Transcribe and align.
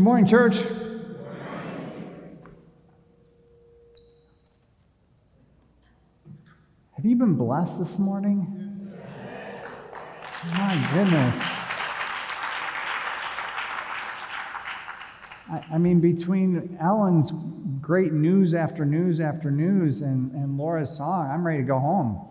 Good 0.00 0.04
morning, 0.04 0.26
church. 0.26 0.56
Have 6.96 7.04
you 7.04 7.16
been 7.16 7.34
blessed 7.34 7.78
this 7.78 7.98
morning? 7.98 8.96
My 10.54 10.88
goodness. 10.94 11.38
I, 15.50 15.64
I 15.70 15.76
mean, 15.76 16.00
between 16.00 16.78
Ellen's 16.80 17.30
great 17.82 18.14
news 18.14 18.54
after 18.54 18.86
news 18.86 19.20
after 19.20 19.50
news 19.50 20.00
and, 20.00 20.32
and 20.32 20.56
Laura's 20.56 20.96
song, 20.96 21.30
I'm 21.30 21.46
ready 21.46 21.58
to 21.58 21.66
go 21.66 21.78
home. 21.78 22.26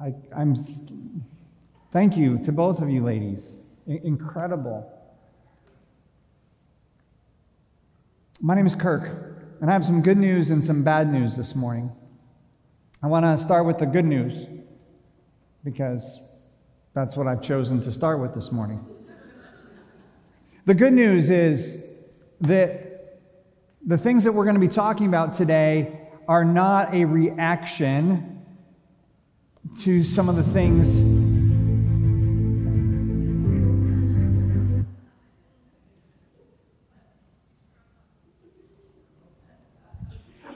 I, 0.00 0.14
I'm. 0.34 0.54
Thank 1.92 2.16
you 2.16 2.38
to 2.46 2.50
both 2.50 2.80
of 2.80 2.88
you, 2.88 3.04
ladies. 3.04 3.58
I- 3.86 4.00
incredible. 4.04 4.93
My 8.46 8.54
name 8.54 8.66
is 8.66 8.74
Kirk, 8.74 9.04
and 9.62 9.70
I 9.70 9.72
have 9.72 9.86
some 9.86 10.02
good 10.02 10.18
news 10.18 10.50
and 10.50 10.62
some 10.62 10.84
bad 10.84 11.10
news 11.10 11.34
this 11.34 11.56
morning. 11.56 11.90
I 13.02 13.06
want 13.06 13.24
to 13.24 13.42
start 13.42 13.64
with 13.64 13.78
the 13.78 13.86
good 13.86 14.04
news 14.04 14.46
because 15.64 16.36
that's 16.92 17.16
what 17.16 17.26
I've 17.26 17.40
chosen 17.40 17.80
to 17.80 17.90
start 17.90 18.20
with 18.20 18.34
this 18.34 18.52
morning. 18.52 18.84
The 20.66 20.74
good 20.74 20.92
news 20.92 21.30
is 21.30 21.86
that 22.42 23.22
the 23.86 23.96
things 23.96 24.24
that 24.24 24.32
we're 24.32 24.44
going 24.44 24.56
to 24.56 24.60
be 24.60 24.68
talking 24.68 25.06
about 25.06 25.32
today 25.32 26.10
are 26.28 26.44
not 26.44 26.92
a 26.92 27.06
reaction 27.06 28.44
to 29.80 30.04
some 30.04 30.28
of 30.28 30.36
the 30.36 30.42
things 30.42 31.23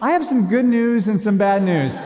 I 0.00 0.12
have 0.12 0.24
some 0.24 0.46
good 0.48 0.64
news 0.64 1.08
and 1.08 1.20
some 1.20 1.36
bad 1.36 1.62
news. 1.62 1.98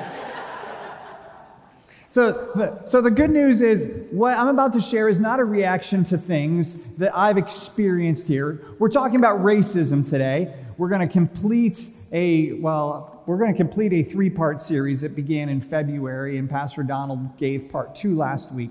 So 2.09 2.81
so 2.87 3.01
the 3.01 3.11
good 3.11 3.31
news 3.31 3.63
is 3.63 3.91
what 4.11 4.37
I'm 4.37 4.49
about 4.49 4.73
to 4.75 4.81
share 4.81 5.09
is 5.09 5.21
not 5.21 5.41
a 5.41 5.45
reaction 5.45 6.05
to 6.07 6.19
things 6.19 6.95
that 6.97 7.17
I've 7.17 7.39
experienced 7.39 8.27
here. 8.27 8.61
We're 8.79 8.89
talking 8.89 9.17
about 9.17 9.41
racism 9.41 10.09
today. 10.09 10.55
We're 10.79 10.89
going 10.89 11.07
to 11.07 11.13
complete 11.13 11.89
a, 12.13 12.53
well, 12.55 13.23
we're 13.27 13.39
going 13.39 13.53
to 13.53 13.57
complete 13.57 13.93
a 13.93 14.03
three 14.03 14.31
part 14.31 14.61
series 14.61 15.01
that 15.03 15.15
began 15.15 15.49
in 15.49 15.61
February, 15.61 16.39
and 16.39 16.49
Pastor 16.49 16.83
Donald 16.83 17.37
gave 17.37 17.71
part 17.71 17.95
two 17.95 18.17
last 18.17 18.53
week. 18.53 18.71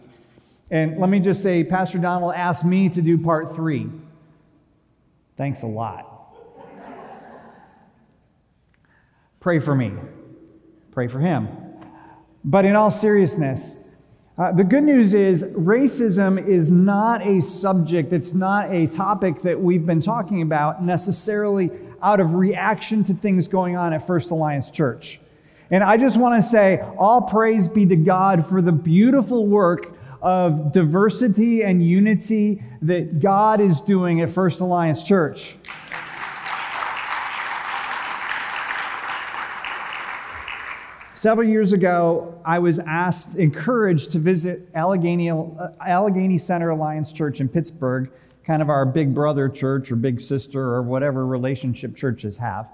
And 0.71 0.97
let 0.99 1.09
me 1.09 1.19
just 1.19 1.41
say, 1.43 1.63
Pastor 1.63 1.97
Donald 1.99 2.33
asked 2.33 2.65
me 2.65 2.89
to 2.89 3.01
do 3.01 3.17
part 3.17 3.55
three. 3.55 3.89
Thanks 5.37 5.61
a 5.61 5.67
lot. 5.67 6.10
Pray 9.41 9.59
for 9.59 9.75
me. 9.75 9.91
Pray 10.91 11.07
for 11.07 11.19
him. 11.19 11.49
But 12.45 12.63
in 12.63 12.75
all 12.75 12.91
seriousness, 12.91 13.83
uh, 14.37 14.51
the 14.51 14.63
good 14.63 14.83
news 14.83 15.13
is 15.13 15.43
racism 15.43 16.43
is 16.47 16.71
not 16.71 17.25
a 17.25 17.41
subject, 17.41 18.13
it's 18.13 18.33
not 18.33 18.71
a 18.71 18.87
topic 18.87 19.41
that 19.41 19.59
we've 19.59 19.85
been 19.85 19.99
talking 19.99 20.43
about 20.43 20.83
necessarily 20.83 21.71
out 22.01 22.19
of 22.19 22.35
reaction 22.35 23.03
to 23.03 23.13
things 23.13 23.47
going 23.47 23.75
on 23.75 23.93
at 23.93 24.05
First 24.05 24.31
Alliance 24.31 24.71
Church. 24.71 25.19
And 25.71 25.83
I 25.83 25.97
just 25.97 26.17
want 26.17 26.41
to 26.41 26.47
say, 26.47 26.79
all 26.97 27.23
praise 27.23 27.67
be 27.67 27.85
to 27.87 27.95
God 27.95 28.45
for 28.45 28.61
the 28.61 28.71
beautiful 28.71 29.47
work 29.47 29.95
of 30.21 30.71
diversity 30.71 31.63
and 31.63 31.83
unity 31.83 32.63
that 32.83 33.19
God 33.19 33.59
is 33.59 33.81
doing 33.81 34.21
at 34.21 34.29
First 34.29 34.59
Alliance 34.61 35.03
Church. 35.03 35.55
Several 41.21 41.47
years 41.47 41.71
ago, 41.71 42.41
I 42.43 42.57
was 42.57 42.79
asked, 42.79 43.35
encouraged 43.35 44.09
to 44.13 44.17
visit 44.17 44.67
Allegheny, 44.73 45.29
Allegheny 45.29 46.39
Center 46.39 46.71
Alliance 46.71 47.11
Church 47.11 47.39
in 47.41 47.47
Pittsburgh, 47.47 48.11
kind 48.43 48.59
of 48.59 48.71
our 48.71 48.87
big 48.87 49.13
brother 49.13 49.47
church 49.47 49.91
or 49.91 49.97
big 49.97 50.19
sister 50.19 50.59
or 50.59 50.81
whatever 50.81 51.27
relationship 51.27 51.95
churches 51.95 52.35
have. 52.37 52.69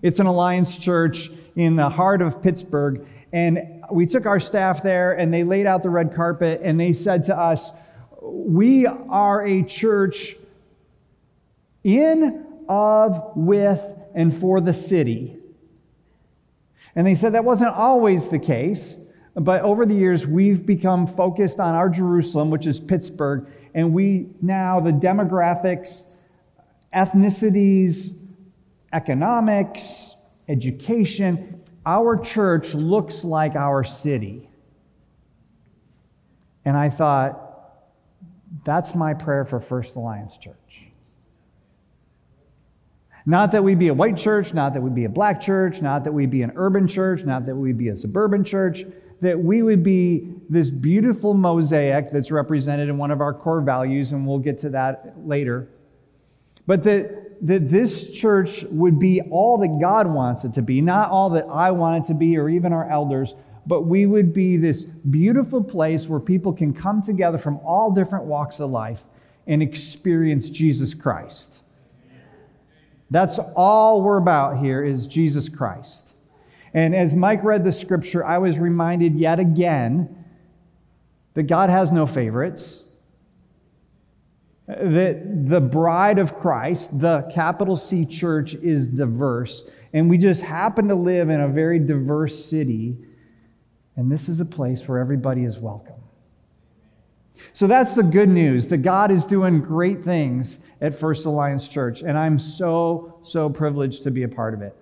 It's 0.00 0.20
an 0.20 0.26
alliance 0.26 0.78
church 0.78 1.28
in 1.56 1.76
the 1.76 1.90
heart 1.90 2.22
of 2.22 2.42
Pittsburgh. 2.42 3.06
And 3.30 3.82
we 3.90 4.06
took 4.06 4.24
our 4.24 4.40
staff 4.40 4.82
there 4.82 5.12
and 5.12 5.30
they 5.30 5.44
laid 5.44 5.66
out 5.66 5.82
the 5.82 5.90
red 5.90 6.14
carpet 6.14 6.62
and 6.64 6.80
they 6.80 6.94
said 6.94 7.24
to 7.24 7.38
us, 7.38 7.72
We 8.22 8.86
are 8.86 9.46
a 9.46 9.64
church 9.64 10.36
in, 11.84 12.46
of, 12.70 13.32
with, 13.36 13.84
and 14.14 14.34
for 14.34 14.62
the 14.62 14.72
city. 14.72 15.41
And 16.94 17.06
they 17.06 17.14
said 17.14 17.32
that 17.34 17.44
wasn't 17.44 17.74
always 17.74 18.28
the 18.28 18.38
case, 18.38 18.98
but 19.34 19.62
over 19.62 19.86
the 19.86 19.94
years, 19.94 20.26
we've 20.26 20.66
become 20.66 21.06
focused 21.06 21.58
on 21.58 21.74
our 21.74 21.88
Jerusalem, 21.88 22.50
which 22.50 22.66
is 22.66 22.78
Pittsburgh, 22.78 23.46
and 23.74 23.94
we 23.94 24.28
now, 24.42 24.78
the 24.78 24.90
demographics, 24.90 26.10
ethnicities, 26.94 28.18
economics, 28.92 30.14
education, 30.48 31.62
our 31.86 32.16
church 32.18 32.74
looks 32.74 33.24
like 33.24 33.56
our 33.56 33.82
city. 33.82 34.48
And 36.64 36.76
I 36.76 36.90
thought, 36.90 37.38
that's 38.64 38.94
my 38.94 39.14
prayer 39.14 39.44
for 39.44 39.58
First 39.58 39.96
Alliance 39.96 40.36
Church. 40.36 40.91
Not 43.24 43.52
that 43.52 43.62
we'd 43.62 43.78
be 43.78 43.88
a 43.88 43.94
white 43.94 44.16
church, 44.16 44.52
not 44.52 44.74
that 44.74 44.80
we'd 44.80 44.94
be 44.94 45.04
a 45.04 45.08
black 45.08 45.40
church, 45.40 45.80
not 45.80 46.02
that 46.04 46.12
we'd 46.12 46.30
be 46.30 46.42
an 46.42 46.52
urban 46.56 46.88
church, 46.88 47.24
not 47.24 47.46
that 47.46 47.54
we'd 47.54 47.78
be 47.78 47.88
a 47.88 47.94
suburban 47.94 48.42
church, 48.42 48.84
that 49.20 49.38
we 49.38 49.62
would 49.62 49.84
be 49.84 50.34
this 50.48 50.68
beautiful 50.68 51.32
mosaic 51.32 52.10
that's 52.10 52.32
represented 52.32 52.88
in 52.88 52.98
one 52.98 53.12
of 53.12 53.20
our 53.20 53.32
core 53.32 53.60
values, 53.60 54.10
and 54.10 54.26
we'll 54.26 54.38
get 54.38 54.58
to 54.58 54.70
that 54.70 55.14
later. 55.24 55.68
But 56.66 56.82
that, 56.82 57.46
that 57.46 57.70
this 57.70 58.12
church 58.12 58.64
would 58.64 58.98
be 58.98 59.20
all 59.30 59.58
that 59.58 59.78
God 59.80 60.08
wants 60.08 60.44
it 60.44 60.52
to 60.54 60.62
be, 60.62 60.80
not 60.80 61.10
all 61.10 61.30
that 61.30 61.46
I 61.48 61.70
want 61.70 62.04
it 62.04 62.08
to 62.08 62.14
be 62.14 62.36
or 62.36 62.48
even 62.48 62.72
our 62.72 62.90
elders, 62.90 63.34
but 63.66 63.82
we 63.82 64.06
would 64.06 64.32
be 64.32 64.56
this 64.56 64.82
beautiful 64.82 65.62
place 65.62 66.08
where 66.08 66.20
people 66.20 66.52
can 66.52 66.74
come 66.74 67.00
together 67.00 67.38
from 67.38 67.58
all 67.58 67.92
different 67.92 68.24
walks 68.24 68.58
of 68.58 68.70
life 68.70 69.04
and 69.46 69.62
experience 69.62 70.50
Jesus 70.50 70.94
Christ. 70.94 71.61
That's 73.12 73.38
all 73.54 74.00
we're 74.00 74.16
about 74.16 74.56
here 74.56 74.82
is 74.82 75.06
Jesus 75.06 75.50
Christ. 75.50 76.14
And 76.72 76.96
as 76.96 77.12
Mike 77.12 77.44
read 77.44 77.62
the 77.62 77.70
scripture, 77.70 78.24
I 78.24 78.38
was 78.38 78.58
reminded 78.58 79.16
yet 79.16 79.38
again 79.38 80.24
that 81.34 81.42
God 81.42 81.68
has 81.68 81.92
no 81.92 82.06
favorites, 82.06 82.90
that 84.66 85.46
the 85.46 85.60
bride 85.60 86.18
of 86.18 86.38
Christ, 86.38 87.00
the 87.00 87.30
capital 87.34 87.76
C 87.76 88.06
church, 88.06 88.54
is 88.54 88.88
diverse. 88.88 89.70
And 89.92 90.08
we 90.08 90.16
just 90.16 90.40
happen 90.40 90.88
to 90.88 90.94
live 90.94 91.28
in 91.28 91.42
a 91.42 91.48
very 91.48 91.80
diverse 91.80 92.42
city. 92.42 92.96
And 93.96 94.10
this 94.10 94.30
is 94.30 94.40
a 94.40 94.46
place 94.46 94.88
where 94.88 94.98
everybody 94.98 95.44
is 95.44 95.58
welcome. 95.58 96.00
So 97.52 97.66
that's 97.66 97.94
the 97.94 98.02
good 98.02 98.28
news 98.28 98.68
that 98.68 98.78
God 98.78 99.10
is 99.10 99.24
doing 99.24 99.60
great 99.60 100.02
things 100.02 100.60
at 100.80 100.94
First 100.94 101.26
Alliance 101.26 101.68
Church, 101.68 102.02
and 102.02 102.18
I'm 102.18 102.38
so, 102.38 103.18
so 103.22 103.48
privileged 103.48 104.02
to 104.04 104.10
be 104.10 104.22
a 104.22 104.28
part 104.28 104.54
of 104.54 104.62
it. 104.62 104.76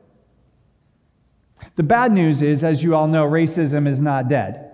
The 1.77 1.83
bad 1.83 2.13
news 2.13 2.43
is, 2.43 2.65
as 2.65 2.83
you 2.83 2.95
all 2.95 3.07
know, 3.07 3.27
racism 3.27 3.87
is 3.87 4.01
not 4.01 4.29
dead. 4.29 4.67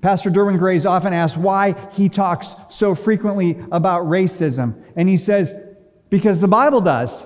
Pastor 0.00 0.30
Derwin 0.30 0.58
Gray 0.58 0.76
is 0.76 0.86
often 0.86 1.12
asked 1.12 1.36
why 1.36 1.74
he 1.92 2.08
talks 2.08 2.54
so 2.70 2.94
frequently 2.94 3.58
about 3.72 4.04
racism, 4.04 4.82
and 4.96 5.08
he 5.08 5.16
says, 5.16 5.54
because 6.08 6.40
the 6.40 6.48
Bible 6.48 6.80
does. 6.80 7.24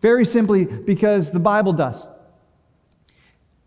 Very 0.00 0.24
simply, 0.24 0.64
because 0.64 1.30
the 1.30 1.38
Bible 1.38 1.72
does. 1.72 2.06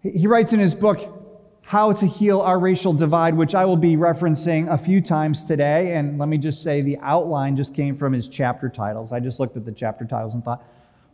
He 0.02 0.28
writes 0.28 0.54
in 0.54 0.60
his 0.60 0.74
book, 0.74 1.27
how 1.68 1.92
to 1.92 2.08
heal 2.08 2.40
our 2.40 2.60
racial 2.60 2.94
divide, 2.94 3.36
which 3.36 3.54
I 3.54 3.66
will 3.66 3.76
be 3.76 3.98
referencing 3.98 4.72
a 4.72 4.78
few 4.78 5.02
times 5.02 5.44
today. 5.44 5.96
And 5.96 6.18
let 6.18 6.30
me 6.30 6.38
just 6.38 6.64
say 6.64 6.80
the 6.80 6.98
outline 7.02 7.58
just 7.58 7.76
came 7.76 7.98
from 7.98 8.14
his 8.14 8.30
chapter 8.30 8.70
titles. 8.70 9.12
I 9.12 9.20
just 9.20 9.42
looked 9.42 9.58
at 9.58 9.66
the 9.66 9.74
chapter 9.74 10.06
titles 10.06 10.34
and 10.34 10.42
thought, 10.46 10.64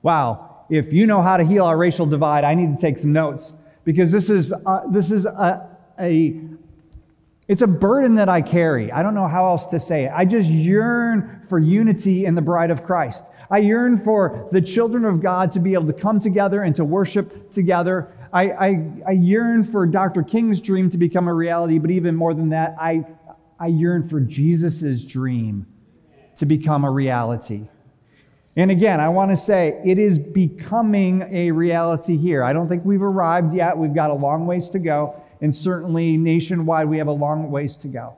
wow, 0.04 0.64
if 0.70 0.94
you 0.94 1.08
know 1.08 1.24
how 1.24 1.38
to 1.38 1.44
heal 1.44 1.66
our 1.66 1.76
racial 1.76 2.06
divide, 2.06 2.44
I 2.44 2.54
need 2.54 2.78
to 2.78 2.80
take 2.80 3.00
some 3.00 3.12
notes 3.12 3.54
because 3.84 4.12
this 4.12 4.30
is, 4.30 4.54
uh, 4.54 4.82
this 4.92 5.10
is 5.10 5.26
a, 5.26 5.76
a, 6.00 6.40
it's 7.48 7.64
a 7.64 7.68
burden 7.68 8.14
that 8.14 8.30
I 8.30 8.44
carry. 8.44 8.92
I 8.92 9.02
don't 9.02 9.16
know 9.16 9.28
how 9.28 9.48
else 9.48 9.66
to 9.72 9.80
say 9.80 10.06
it. 10.06 10.12
I 10.14 10.24
just 10.24 10.52
yearn 10.52 11.42
for 11.50 11.58
unity 11.58 12.26
in 12.26 12.36
the 12.36 12.44
bride 12.44 12.70
of 12.70 12.84
Christ. 12.84 13.26
I 13.50 13.58
yearn 13.58 13.98
for 13.98 14.48
the 14.52 14.62
children 14.62 15.04
of 15.06 15.20
God 15.20 15.52
to 15.54 15.60
be 15.60 15.74
able 15.74 15.88
to 15.88 15.94
come 15.94 16.20
together 16.20 16.62
and 16.62 16.76
to 16.76 16.86
worship 16.86 17.52
together. 17.52 18.12
I, 18.34 18.44
I, 18.50 18.92
I 19.08 19.12
yearn 19.12 19.64
for 19.64 19.86
Dr. 19.86 20.24
King's 20.24 20.60
dream 20.60 20.90
to 20.90 20.98
become 20.98 21.28
a 21.28 21.34
reality, 21.34 21.78
but 21.78 21.92
even 21.92 22.16
more 22.16 22.34
than 22.34 22.50
that, 22.50 22.76
I, 22.80 23.06
I 23.60 23.68
yearn 23.68 24.08
for 24.08 24.20
Jesus' 24.20 25.04
dream 25.04 25.68
to 26.38 26.48
become 26.48 26.84
a 26.84 26.90
reality. 26.90 27.70
And 28.56 28.72
again, 28.72 29.00
I 29.00 29.10
want 29.10 29.32
to 29.32 29.38
say 29.38 29.80
it 29.86 30.00
is 30.00 30.18
becoming 30.18 31.28
a 31.32 31.52
reality 31.52 32.18
here. 32.18 32.44
I 32.44 32.54
don't 32.54 32.68
think 32.68 32.84
we've 32.86 33.04
arrived 33.04 33.54
yet. 33.54 33.78
We've 33.78 33.94
got 33.94 34.10
a 34.10 34.16
long 34.16 34.48
ways 34.48 34.70
to 34.70 34.80
go. 34.80 35.22
And 35.42 35.54
certainly 35.54 36.18
nationwide, 36.18 36.88
we 36.88 36.98
have 36.98 37.08
a 37.08 37.12
long 37.12 37.52
ways 37.52 37.78
to 37.78 37.88
go. 37.88 38.16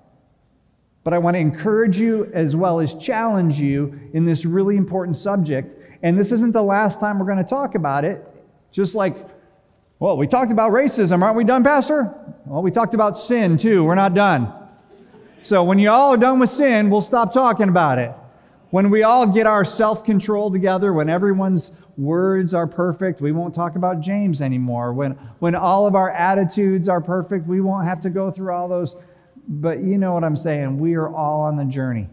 But 1.03 1.13
I 1.13 1.17
want 1.17 1.35
to 1.35 1.39
encourage 1.39 1.97
you 1.97 2.31
as 2.33 2.55
well 2.55 2.79
as 2.79 2.93
challenge 2.95 3.59
you 3.59 3.99
in 4.13 4.25
this 4.25 4.45
really 4.45 4.77
important 4.77 5.17
subject. 5.17 5.73
And 6.03 6.17
this 6.17 6.31
isn't 6.31 6.51
the 6.51 6.63
last 6.63 6.99
time 6.99 7.19
we're 7.19 7.25
going 7.25 7.37
to 7.37 7.43
talk 7.43 7.75
about 7.75 8.05
it. 8.05 8.25
Just 8.71 8.95
like, 8.95 9.15
well, 9.99 10.17
we 10.17 10.27
talked 10.27 10.51
about 10.51 10.71
racism. 10.71 11.21
Aren't 11.21 11.37
we 11.37 11.43
done, 11.43 11.63
Pastor? 11.63 12.13
Well, 12.45 12.61
we 12.61 12.71
talked 12.71 12.93
about 12.93 13.17
sin 13.17 13.57
too. 13.57 13.83
We're 13.83 13.95
not 13.95 14.13
done. 14.13 14.51
So 15.41 15.63
when 15.63 15.79
you 15.79 15.89
all 15.89 16.13
are 16.13 16.17
done 16.17 16.39
with 16.39 16.49
sin, 16.49 16.89
we'll 16.89 17.01
stop 17.01 17.31
talking 17.31 17.69
about 17.69 17.99
it. 17.99 18.11
When 18.71 18.89
we 18.89 19.03
all 19.03 19.27
get 19.27 19.45
our 19.45 19.63
self 19.63 20.03
control 20.03 20.51
together, 20.51 20.91
when 20.91 21.09
everyone's 21.09 21.71
words 21.97 22.53
are 22.53 22.67
perfect, 22.67 23.21
we 23.21 23.31
won't 23.31 23.55
talk 23.55 23.75
about 23.75 24.01
James 24.01 24.41
anymore. 24.41 24.91
When, 24.91 25.11
when 25.39 25.55
all 25.55 25.87
of 25.87 25.95
our 25.95 26.11
attitudes 26.11 26.89
are 26.89 26.99
perfect, 26.99 27.47
we 27.47 27.61
won't 27.61 27.85
have 27.85 28.01
to 28.01 28.09
go 28.09 28.31
through 28.31 28.51
all 28.51 28.67
those 28.67 28.95
but 29.47 29.79
you 29.79 29.97
know 29.97 30.13
what 30.13 30.23
I'm 30.23 30.35
saying. 30.35 30.79
We 30.79 30.95
are 30.95 31.13
all 31.13 31.41
on 31.41 31.55
the 31.55 31.65
journey. 31.65 32.09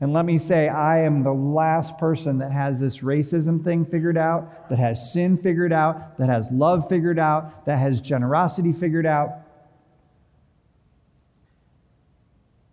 And 0.00 0.14
let 0.14 0.24
me 0.24 0.38
say, 0.38 0.68
I 0.68 1.02
am 1.02 1.22
the 1.22 1.32
last 1.32 1.98
person 1.98 2.38
that 2.38 2.52
has 2.52 2.80
this 2.80 3.00
racism 3.00 3.62
thing 3.62 3.84
figured 3.84 4.16
out, 4.16 4.70
that 4.70 4.78
has 4.78 5.12
sin 5.12 5.36
figured 5.36 5.74
out, 5.74 6.16
that 6.16 6.30
has 6.30 6.50
love 6.50 6.88
figured 6.88 7.18
out, 7.18 7.66
that 7.66 7.78
has 7.78 8.00
generosity 8.00 8.72
figured 8.72 9.04
out. 9.04 9.30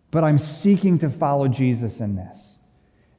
But 0.09 0.23
I'm 0.23 0.37
seeking 0.37 0.99
to 0.99 1.09
follow 1.09 1.49
Jesus 1.49 1.99
in 1.99 2.15
this. 2.15 2.59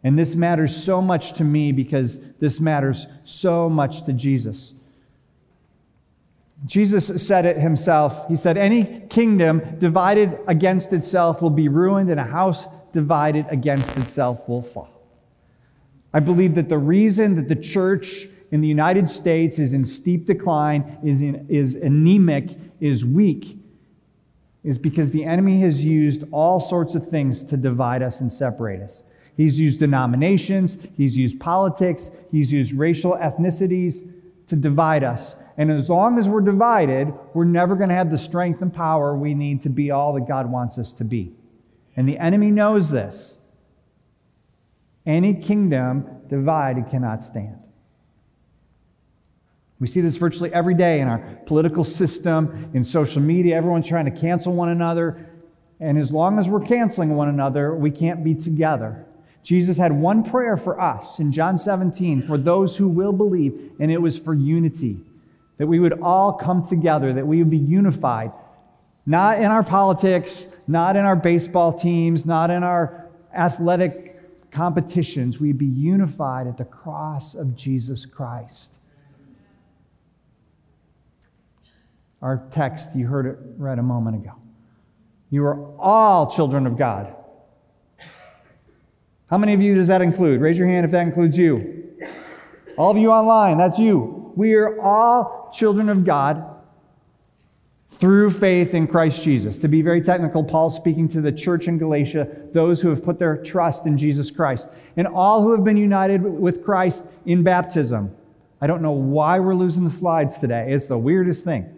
And 0.03 0.19
this 0.19 0.35
matters 0.35 0.75
so 0.75 1.03
much 1.03 1.35
to 1.35 1.45
me 1.45 1.73
because 1.73 2.19
this 2.39 2.61
matters 2.61 3.07
so 3.25 3.69
much 3.69 4.05
to 4.05 4.15
Jesus. 4.15 4.75
Jesus 6.65 7.25
said 7.25 7.45
it 7.45 7.57
himself. 7.57 8.27
He 8.27 8.37
said, 8.37 8.57
Any 8.57 9.03
kingdom 9.11 9.79
divided 9.79 10.39
against 10.47 10.93
itself 10.93 11.43
will 11.43 11.51
be 11.51 11.69
ruined, 11.69 12.11
and 12.11 12.19
a 12.19 12.25
house 12.25 12.67
divided 12.99 13.47
against 13.49 13.97
itself 13.97 14.49
will 14.49 14.61
fall. 14.61 14.91
I 16.13 16.19
believe 16.19 16.57
that 16.57 16.69
the 16.69 16.79
reason 16.79 17.37
that 17.37 17.47
the 17.47 17.55
church 17.55 18.27
in 18.51 18.61
the 18.61 18.67
United 18.67 19.09
States 19.09 19.61
is 19.61 19.73
in 19.73 19.85
steep 19.85 20.27
decline, 20.27 20.99
is, 21.05 21.21
in, 21.21 21.47
is 21.49 21.77
anemic, 21.77 22.59
is 22.81 23.05
weak, 23.05 23.57
is 24.65 24.79
because 24.79 25.13
the 25.13 25.25
enemy 25.25 25.61
has 25.61 25.85
used 25.85 26.25
all 26.33 26.59
sorts 26.59 26.97
of 26.97 27.09
things 27.09 27.45
to 27.45 27.57
divide 27.57 28.03
us 28.03 28.21
and 28.21 28.33
separate 28.33 28.83
us. 28.83 29.05
He's 29.37 29.61
used 29.61 29.79
denominations, 29.79 30.77
he's 30.97 31.17
used 31.17 31.39
politics, 31.39 32.11
he's 32.33 32.51
used 32.51 32.73
racial 32.73 33.13
ethnicities 33.13 34.11
to 34.49 34.57
divide 34.57 35.05
us. 35.05 35.37
And 35.57 35.71
as 35.71 35.89
long 35.89 36.19
as 36.19 36.29
we're 36.29 36.41
divided, 36.41 37.13
we're 37.33 37.45
never 37.45 37.77
going 37.77 37.91
to 37.91 37.95
have 37.95 38.11
the 38.11 38.19
strength 38.19 38.61
and 38.61 38.75
power 38.75 39.17
we 39.17 39.35
need 39.35 39.63
to 39.63 39.69
be 39.69 39.93
all 39.93 40.15
that 40.15 40.27
God 40.27 40.51
wants 40.51 40.79
us 40.79 40.93
to 40.95 41.05
be. 41.05 41.38
And 41.99 42.09
the 42.09 42.17
enemy 42.17 42.53
knows 42.53 42.91
this. 42.91 43.41
Any 45.05 45.35
kingdom 45.35 46.07
divided 46.29 46.89
cannot 46.91 47.25
stand. 47.25 47.59
We 49.81 49.89
see 49.89 50.01
this 50.01 50.17
virtually 50.17 50.55
every 50.55 50.75
day 50.75 51.01
in 51.01 51.09
our 51.09 51.19
political 51.45 51.83
system, 51.83 52.71
in 52.73 52.85
social 52.85 53.21
media. 53.21 53.57
Everyone's 53.57 53.89
trying 53.89 54.05
to 54.05 54.13
cancel 54.13 54.53
one 54.53 54.69
another. 54.69 55.27
And 55.81 55.99
as 55.99 56.13
long 56.13 56.39
as 56.39 56.49
we're 56.49 56.65
canceling 56.65 57.17
one 57.17 57.31
another, 57.31 57.75
we 57.75 57.91
can't 57.91 58.23
be 58.23 58.37
together. 58.37 59.05
Jesus 59.43 59.77
had 59.77 59.91
one 59.91 60.23
prayer 60.23 60.57
for 60.57 60.81
us 60.81 61.19
in 61.19 61.33
John 61.33 61.59
17 61.59 62.23
for 62.23 62.39
those 62.39 62.77
who 62.77 62.87
will 62.87 63.13
believe, 63.13 63.73
and 63.81 63.91
it 63.91 64.01
was 64.01 64.17
for 64.17 64.35
unity 64.35 65.01
that 65.57 65.67
we 65.67 65.81
would 65.81 66.01
all 66.01 66.35
come 66.35 66.65
together, 66.65 67.13
that 67.13 67.27
we 67.27 67.39
would 67.39 67.51
be 67.51 67.59
unified, 67.59 68.31
not 69.05 69.39
in 69.39 69.47
our 69.47 69.65
politics, 69.65 70.47
not 70.69 70.97
in 70.97 71.05
our 71.05 71.17
baseball 71.17 71.73
teams, 71.73 72.27
not 72.27 72.51
in 72.51 72.63
our 72.63 73.09
athletic 73.35 74.51
competitions. 74.51 75.41
We'd 75.41 75.59
be 75.59 75.67
unified 75.67 76.47
at 76.47 76.59
the 76.59 76.65
cross 76.65 77.35
of 77.35 77.57
Jesus 77.57 78.05
Christ. 78.07 78.75
Our 82.21 82.43
text, 82.51 82.95
you 82.97 83.07
heard 83.07 83.27
it 83.27 83.39
read 83.57 83.79
a 83.79 83.83
moment 83.83 84.17
ago. 84.17 84.33
You 85.31 85.45
are 85.45 85.77
all 85.79 86.31
children 86.31 86.67
of 86.67 86.77
God. 86.77 87.15
How 89.31 89.39
many 89.39 89.53
of 89.53 89.63
you 89.63 89.75
does 89.75 89.89
that 89.89 90.03
include? 90.03 90.41
Raise 90.41 90.59
your 90.59 90.69
hand 90.69 90.85
if 90.85 90.93
that 90.93 91.03
includes 91.03 91.37
you. 91.37 91.95
All 92.77 92.91
of 92.91 92.97
you 92.97 93.11
online, 93.11 93.59
that's 93.59 93.79
you. 93.79 94.33
We 94.37 94.55
are 94.55 94.81
all 94.81 95.51
children 95.53 95.89
of 95.89 96.05
God 96.05 96.58
through 97.91 98.31
faith 98.31 98.75
in 98.75 98.87
Christ 98.87 99.23
Jesus. 99.23 99.59
To 99.59 99.69
be 99.69 99.83
very 99.83 100.01
technical, 100.01 100.45
Paul's 100.45 100.77
speaking 100.77 101.09
to 101.09 101.21
the 101.21 101.33
church 101.33 101.69
in 101.69 101.79
Galatia, 101.79 102.29
those 102.53 102.81
who 102.81 102.91
have 102.91 103.03
put 103.03 103.19
their 103.19 103.37
trust 103.37 103.87
in 103.87 103.99
Jesus 103.99 104.31
Christ, 104.31 104.69
and 104.97 105.07
all 105.07 105.43
who 105.43 105.53
have 105.53 105.65
been 105.65 105.77
united 105.77 106.23
with 106.23 106.65
Christ 106.65 107.05
in 107.27 107.43
baptism. 107.43 108.15
I 108.61 108.67
don't 108.67 108.83
know 108.83 108.93
why 108.93 109.39
we're 109.41 109.55
losing 109.55 109.85
the 109.85 109.91
slides 109.91 110.39
today. 110.39 110.73
It's 110.73 110.87
the 110.87 110.99
weirdest 110.99 111.45
thing. 111.45 111.75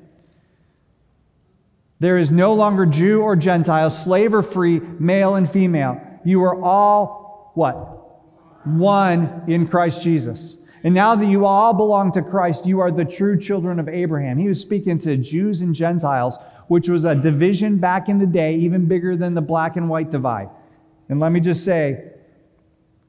There 2.01 2.17
is 2.17 2.31
no 2.31 2.55
longer 2.55 2.87
Jew 2.87 3.21
or 3.21 3.37
Gentile, 3.37 3.91
slave 3.91 4.35
or 4.35 4.43
free, 4.43 4.81
male 4.81 5.35
and 5.35 5.49
female. 5.49 6.01
You 6.25 6.43
are 6.45 6.61
all 6.62 7.53
what? 7.55 8.67
One 8.67 9.45
in 9.47 9.69
Christ 9.69 10.03
Jesus. 10.03 10.57
And 10.82 10.94
now 10.94 11.15
that 11.15 11.27
you 11.27 11.44
all 11.44 11.75
belong 11.75 12.11
to 12.12 12.23
Christ, 12.23 12.67
you 12.67 12.81
are 12.81 12.91
the 12.91 13.05
true 13.05 13.38
children 13.38 13.79
of 13.79 13.88
Abraham. 13.88 14.38
He 14.38 14.49
was 14.49 14.61
speaking 14.61 14.99
to 15.00 15.17
Jews 15.17 15.61
and 15.61 15.75
Gentiles, 15.75 16.38
which 16.69 16.88
was 16.88 17.05
a 17.05 17.15
division 17.15 17.77
back 17.77 18.09
in 18.09 18.19
the 18.19 18.27
day, 18.27 18.55
even 18.56 18.87
bigger 18.87 19.17
than 19.17 19.35
the 19.35 19.43
black 19.43 19.77
and 19.77 19.88
white 19.88 20.11
divide. 20.11 20.49
And 21.09 21.21
let 21.21 21.32
me 21.32 21.41
just 21.41 21.65
say, 21.65 22.12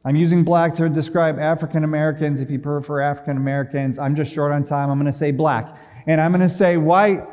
I'm 0.03 0.15
using 0.15 0.43
black 0.43 0.73
to 0.75 0.89
describe 0.89 1.39
African 1.39 1.83
Americans. 1.83 2.41
If 2.41 2.49
you 2.49 2.59
prefer 2.59 3.01
African 3.01 3.37
Americans, 3.37 3.99
I'm 3.99 4.15
just 4.15 4.33
short 4.33 4.51
on 4.51 4.63
time. 4.63 4.89
I'm 4.89 4.97
going 4.97 5.11
to 5.11 5.17
say 5.17 5.31
black. 5.31 5.77
And 6.07 6.19
I'm 6.19 6.31
going 6.31 6.41
to 6.41 6.49
say 6.49 6.77
white, 6.77 7.23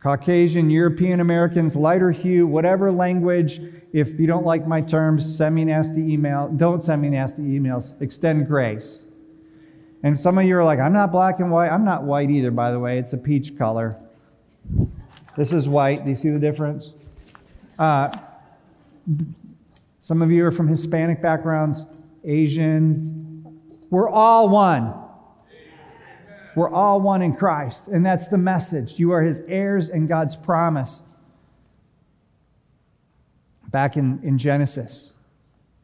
Caucasian, 0.00 0.70
European 0.70 1.20
Americans, 1.20 1.76
lighter 1.76 2.10
hue, 2.10 2.46
whatever 2.46 2.90
language. 2.90 3.60
If 3.92 4.18
you 4.18 4.26
don't 4.26 4.46
like 4.46 4.66
my 4.66 4.80
terms, 4.80 5.36
send 5.36 5.54
me 5.54 5.64
nasty 5.66 6.00
email. 6.00 6.48
Don't 6.48 6.82
send 6.82 7.02
me 7.02 7.10
nasty 7.10 7.42
emails. 7.42 8.00
Extend 8.00 8.46
grace. 8.46 9.06
And 10.04 10.20
some 10.20 10.36
of 10.36 10.44
you 10.44 10.54
are 10.58 10.64
like, 10.64 10.78
I'm 10.78 10.92
not 10.92 11.10
black 11.10 11.40
and 11.40 11.50
white. 11.50 11.70
I'm 11.70 11.84
not 11.84 12.02
white 12.02 12.30
either, 12.30 12.50
by 12.50 12.70
the 12.70 12.78
way. 12.78 12.98
It's 12.98 13.14
a 13.14 13.18
peach 13.18 13.56
color. 13.56 13.98
This 15.34 15.50
is 15.50 15.66
white. 15.66 16.04
Do 16.04 16.10
you 16.10 16.14
see 16.14 16.28
the 16.28 16.38
difference? 16.38 16.92
Uh, 17.78 18.14
some 20.02 20.20
of 20.20 20.30
you 20.30 20.44
are 20.44 20.52
from 20.52 20.68
Hispanic 20.68 21.22
backgrounds, 21.22 21.84
Asians. 22.22 23.12
We're 23.88 24.10
all 24.10 24.50
one. 24.50 24.92
We're 26.54 26.70
all 26.70 27.00
one 27.00 27.22
in 27.22 27.34
Christ. 27.34 27.88
And 27.88 28.04
that's 28.04 28.28
the 28.28 28.36
message. 28.36 28.98
You 28.98 29.10
are 29.12 29.22
his 29.22 29.40
heirs 29.48 29.88
and 29.88 30.06
God's 30.06 30.36
promise. 30.36 31.02
Back 33.70 33.96
in, 33.96 34.20
in 34.22 34.36
Genesis, 34.36 35.13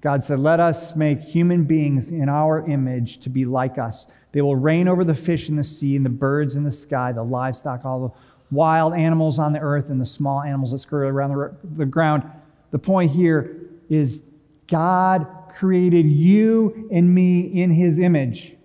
God 0.01 0.25
said, 0.25 0.39
Let 0.39 0.61
us 0.61 0.97
make 0.97 1.21
human 1.21 1.65
beings 1.65 2.11
in 2.11 2.29
our 2.29 2.67
image 2.67 3.19
to 3.19 3.29
be 3.29 3.45
like 3.45 3.79
us. 3.79 4.07
They 4.33 4.43
will 4.43 4.57
reign 4.57 4.89
over 4.89 5.05
the 5.05 5.15
fish 5.15 5.49
in 5.49 5.57
the 5.57 5.65
sea 5.65 5.97
and 5.97 6.05
the 6.05 6.11
birds 6.11 6.55
in 6.55 6.65
the 6.65 6.71
sky, 6.71 7.13
the 7.13 7.23
livestock, 7.23 7.85
all 7.85 8.09
the 8.09 8.55
wild 8.55 8.95
animals 8.95 9.39
on 9.39 9.53
the 9.53 9.61
earth, 9.61 9.91
and 9.91 10.01
the 10.01 10.07
small 10.07 10.41
animals 10.41 10.73
that 10.73 10.79
scurry 10.79 11.09
around 11.09 11.31
the, 11.31 11.55
the 11.77 11.87
ground. 11.87 12.23
The 12.71 12.79
point 12.79 13.11
here 13.11 13.57
is 13.89 14.23
God 14.69 15.27
created 15.59 16.07
you 16.07 16.89
and 16.93 17.13
me 17.13 17.41
in 17.41 17.71
his 17.71 17.99
image. 17.99 18.57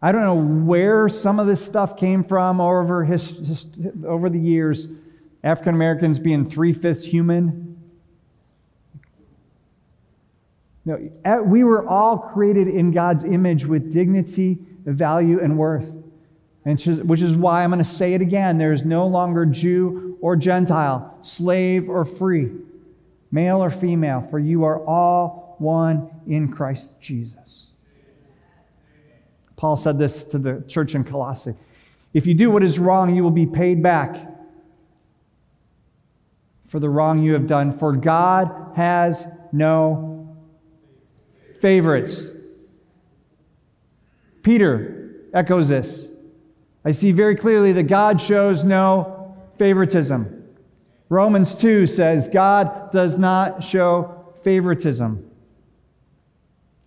I 0.00 0.12
don't 0.12 0.22
know 0.22 0.64
where 0.64 1.08
some 1.08 1.40
of 1.40 1.46
this 1.46 1.64
stuff 1.64 1.96
came 1.96 2.22
from 2.22 2.60
over, 2.60 3.04
his, 3.04 3.66
over 4.06 4.30
the 4.30 4.38
years. 4.38 4.88
African 5.42 5.74
Americans 5.74 6.18
being 6.18 6.44
three 6.44 6.72
fifths 6.72 7.04
human. 7.04 7.65
No, 10.86 11.42
we 11.42 11.64
were 11.64 11.86
all 11.86 12.16
created 12.16 12.68
in 12.68 12.92
God's 12.92 13.24
image 13.24 13.66
with 13.66 13.92
dignity, 13.92 14.58
value, 14.84 15.40
and 15.40 15.58
worth. 15.58 15.92
And 16.64 16.80
which 17.08 17.22
is 17.22 17.36
why 17.36 17.62
I'm 17.62 17.70
going 17.70 17.78
to 17.78 17.84
say 17.84 18.14
it 18.14 18.20
again. 18.20 18.56
There 18.56 18.72
is 18.72 18.84
no 18.84 19.06
longer 19.06 19.44
Jew 19.44 20.16
or 20.20 20.36
Gentile, 20.36 21.18
slave 21.20 21.90
or 21.90 22.04
free, 22.04 22.52
male 23.30 23.62
or 23.62 23.70
female, 23.70 24.20
for 24.20 24.38
you 24.38 24.64
are 24.64 24.84
all 24.86 25.56
one 25.58 26.08
in 26.26 26.50
Christ 26.52 27.00
Jesus. 27.00 27.68
Paul 29.56 29.76
said 29.76 29.98
this 29.98 30.24
to 30.24 30.38
the 30.38 30.64
church 30.68 30.94
in 30.94 31.02
Colossae. 31.02 31.54
If 32.14 32.26
you 32.26 32.34
do 32.34 32.50
what 32.50 32.62
is 32.62 32.78
wrong, 32.78 33.14
you 33.14 33.22
will 33.22 33.30
be 33.30 33.46
paid 33.46 33.82
back. 33.82 34.36
for 36.66 36.80
the 36.80 36.88
wrong 36.88 37.22
you 37.22 37.32
have 37.32 37.46
done, 37.46 37.72
for 37.72 37.94
God 37.94 38.72
has 38.74 39.24
no 39.52 40.15
favorites. 41.60 42.26
Peter 44.42 45.16
echoes 45.34 45.68
this. 45.68 46.08
I 46.84 46.92
see 46.92 47.10
very 47.12 47.34
clearly 47.34 47.72
that 47.72 47.84
God 47.84 48.20
shows 48.20 48.62
no 48.62 49.36
favoritism. 49.58 50.44
Romans 51.08 51.54
2 51.54 51.86
says 51.86 52.28
God 52.28 52.90
does 52.92 53.18
not 53.18 53.62
show 53.62 54.34
favoritism. 54.42 55.28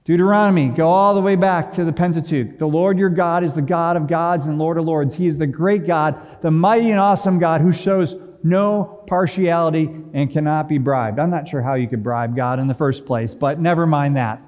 Deuteronomy, 0.06 0.70
go 0.70 0.88
all 0.88 1.14
the 1.14 1.22
way 1.22 1.36
back 1.36 1.72
to 1.74 1.84
the 1.86 1.94
Pentateuch. 1.94 2.58
The 2.58 2.66
Lord 2.66 2.98
your 2.98 3.10
God 3.10 3.44
is 3.44 3.54
the 3.54 3.62
God 3.62 3.96
of 3.96 4.08
gods 4.08 4.48
and 4.48 4.58
Lord 4.58 4.78
of 4.78 4.86
lords. 4.86 5.14
He 5.14 5.28
is 5.28 5.38
the 5.38 5.46
great 5.46 5.86
God, 5.86 6.42
the 6.42 6.50
mighty 6.50 6.90
and 6.90 7.00
awesome 7.00 7.38
God 7.38 7.62
who 7.62 7.72
shows 7.72 8.16
no 8.42 9.04
partiality 9.06 9.90
and 10.14 10.32
cannot 10.32 10.68
be 10.68 10.78
bribed. 10.78 11.20
I'm 11.20 11.30
not 11.30 11.48
sure 11.48 11.62
how 11.62 11.76
you 11.76 11.88
could 11.88 12.02
bribe 12.02 12.36
God 12.36 12.60
in 12.60 12.68
the 12.68 12.74
first 12.74 13.06
place, 13.06 13.34
but 13.34 13.60
never 13.60 13.86
mind 13.86 14.16
that. 14.16 14.42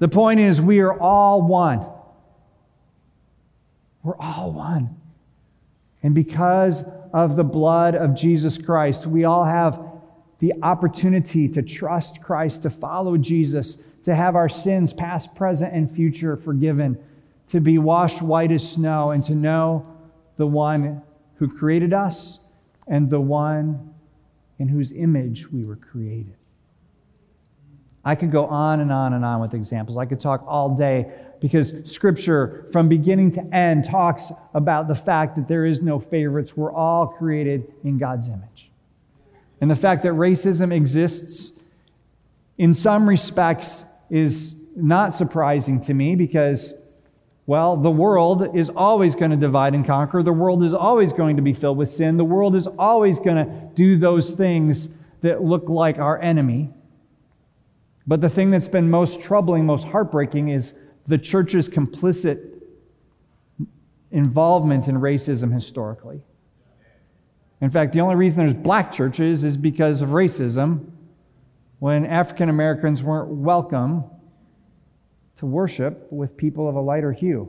The 0.00 0.08
point 0.08 0.40
is, 0.40 0.60
we 0.60 0.80
are 0.80 0.98
all 0.98 1.42
one. 1.42 1.86
We're 4.02 4.16
all 4.16 4.52
one. 4.52 4.96
And 6.02 6.14
because 6.14 6.82
of 7.12 7.36
the 7.36 7.44
blood 7.44 7.94
of 7.94 8.16
Jesus 8.16 8.58
Christ, 8.58 9.06
we 9.06 9.24
all 9.24 9.44
have 9.44 9.80
the 10.38 10.54
opportunity 10.62 11.48
to 11.50 11.62
trust 11.62 12.22
Christ, 12.22 12.62
to 12.62 12.70
follow 12.70 13.16
Jesus 13.16 13.78
to 14.04 14.14
have 14.14 14.36
our 14.36 14.48
sins, 14.48 14.92
past, 14.92 15.34
present, 15.34 15.72
and 15.74 15.90
future, 15.90 16.36
forgiven, 16.36 16.98
to 17.48 17.60
be 17.60 17.78
washed 17.78 18.22
white 18.22 18.50
as 18.50 18.66
snow, 18.66 19.10
and 19.10 19.22
to 19.24 19.34
know 19.34 19.86
the 20.36 20.46
one 20.46 21.02
who 21.36 21.48
created 21.48 21.92
us 21.92 22.40
and 22.86 23.10
the 23.10 23.20
one 23.20 23.92
in 24.58 24.68
whose 24.68 24.92
image 24.92 25.50
we 25.50 25.64
were 25.64 25.76
created. 25.76 26.36
I 28.04 28.14
could 28.14 28.30
go 28.30 28.46
on 28.46 28.80
and 28.80 28.90
on 28.90 29.12
and 29.12 29.24
on 29.24 29.40
with 29.40 29.54
examples. 29.54 29.96
I 29.98 30.06
could 30.06 30.20
talk 30.20 30.44
all 30.46 30.74
day 30.74 31.12
because 31.40 31.90
Scripture, 31.90 32.66
from 32.72 32.88
beginning 32.88 33.32
to 33.32 33.54
end, 33.54 33.84
talks 33.84 34.30
about 34.54 34.88
the 34.88 34.94
fact 34.94 35.36
that 35.36 35.48
there 35.48 35.66
is 35.66 35.82
no 35.82 35.98
favorites. 35.98 36.56
We're 36.56 36.72
all 36.72 37.06
created 37.06 37.72
in 37.84 37.98
God's 37.98 38.28
image. 38.28 38.70
And 39.60 39.70
the 39.70 39.76
fact 39.76 40.02
that 40.04 40.12
racism 40.12 40.74
exists 40.74 41.60
in 42.56 42.72
some 42.72 43.08
respects 43.08 43.84
is 44.08 44.54
not 44.76 45.14
surprising 45.14 45.80
to 45.80 45.94
me 45.94 46.14
because, 46.14 46.74
well, 47.46 47.76
the 47.76 47.90
world 47.90 48.56
is 48.56 48.70
always 48.70 49.14
going 49.14 49.30
to 49.30 49.36
divide 49.36 49.74
and 49.74 49.84
conquer. 49.84 50.22
The 50.22 50.32
world 50.32 50.62
is 50.62 50.72
always 50.72 51.12
going 51.12 51.36
to 51.36 51.42
be 51.42 51.52
filled 51.52 51.76
with 51.76 51.90
sin. 51.90 52.16
The 52.16 52.24
world 52.24 52.56
is 52.56 52.66
always 52.66 53.18
going 53.18 53.44
to 53.44 53.70
do 53.74 53.98
those 53.98 54.32
things 54.32 54.96
that 55.20 55.42
look 55.42 55.68
like 55.68 55.98
our 55.98 56.20
enemy. 56.20 56.70
But 58.10 58.20
the 58.20 58.28
thing 58.28 58.50
that's 58.50 58.66
been 58.66 58.90
most 58.90 59.22
troubling, 59.22 59.64
most 59.64 59.86
heartbreaking, 59.86 60.48
is 60.48 60.72
the 61.06 61.16
church's 61.16 61.68
complicit 61.68 62.60
involvement 64.10 64.88
in 64.88 64.96
racism 64.96 65.54
historically. 65.54 66.20
In 67.60 67.70
fact, 67.70 67.92
the 67.92 68.00
only 68.00 68.16
reason 68.16 68.40
there's 68.40 68.52
black 68.52 68.90
churches 68.90 69.44
is 69.44 69.56
because 69.56 70.02
of 70.02 70.08
racism 70.08 70.90
when 71.78 72.04
African 72.04 72.48
Americans 72.48 73.00
weren't 73.00 73.28
welcome 73.28 74.02
to 75.36 75.46
worship 75.46 76.10
with 76.10 76.36
people 76.36 76.68
of 76.68 76.74
a 76.74 76.80
lighter 76.80 77.12
hue. 77.12 77.48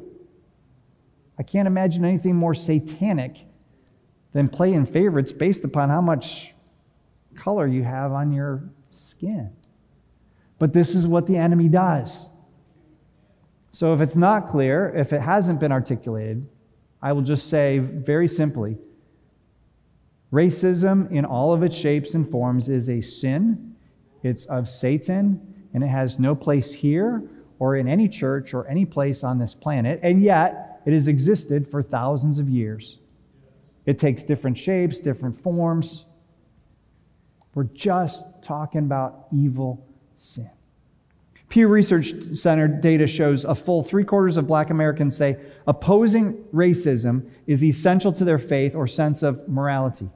I 1.40 1.44
can't 1.44 1.66
imagine 1.66 2.06
anything 2.06 2.36
more 2.36 2.54
satanic 2.54 3.48
than 4.32 4.48
playing 4.48 4.86
favorites 4.86 5.32
based 5.32 5.64
upon 5.64 5.90
how 5.90 6.02
much 6.02 6.54
color 7.34 7.66
you 7.66 7.82
have 7.84 8.12
on 8.12 8.32
your 8.32 8.70
skin. 8.92 9.56
But 10.62 10.74
this 10.74 10.94
is 10.94 11.08
what 11.08 11.26
the 11.26 11.38
enemy 11.38 11.70
does. 11.70 12.30
So 13.72 13.96
if 13.96 14.02
it's 14.02 14.16
not 14.16 14.48
clear, 14.48 14.94
if 14.96 15.12
it 15.12 15.20
hasn't 15.20 15.60
been 15.60 15.72
articulated, 15.72 16.48
I 17.02 17.14
will 17.14 17.24
just 17.24 17.50
say 17.50 17.80
very 17.80 18.28
simply 18.28 18.78
racism 20.32 21.12
in 21.12 21.26
all 21.26 21.52
of 21.52 21.64
its 21.64 21.76
shapes 21.76 22.14
and 22.14 22.30
forms 22.30 22.70
is 22.70 22.90
a 22.90 23.02
sin 23.02 23.76
it's 24.22 24.46
of 24.46 24.70
Satan, 24.70 25.42
and 25.74 25.84
it 25.84 25.88
has 25.88 26.20
no 26.20 26.36
place 26.36 26.72
here 26.72 27.24
or 27.58 27.78
in 27.78 27.88
any 27.88 28.08
church 28.08 28.54
or 28.54 28.68
any 28.68 28.86
place 28.86 29.24
on 29.24 29.40
this 29.40 29.56
planet, 29.56 30.00
and 30.04 30.22
yet 30.22 30.80
it 30.86 30.94
has 30.94 31.08
existed 31.08 31.68
for 31.68 31.82
thousands 31.82 32.38
of 32.38 32.48
years. 32.48 33.00
It 33.88 33.98
takes 33.98 34.22
different 34.22 34.60
shapes, 34.60 35.00
different 35.00 35.36
forms. 35.36 36.06
We're 37.56 37.64
just 37.64 38.26
talking 38.44 38.82
about 38.82 39.26
evil 39.36 39.88
sin. 40.22 40.50
Pew 41.50 41.68
Research 41.68 42.14
Center 42.34 42.68
data 42.68 43.06
shows 43.08 43.44
a 43.44 43.54
full 43.54 43.84
three 43.84 44.06
quarters 44.06 44.38
of 44.38 44.48
black 44.48 44.70
Americans 44.70 45.18
say 45.18 45.38
opposing 45.68 46.34
racism 46.54 47.30
is 47.46 47.64
essential 47.64 48.14
to 48.14 48.24
their 48.24 48.38
faith 48.38 48.74
or 48.74 48.88
sense 48.88 49.22
of 49.22 49.46
morality. 49.50 50.10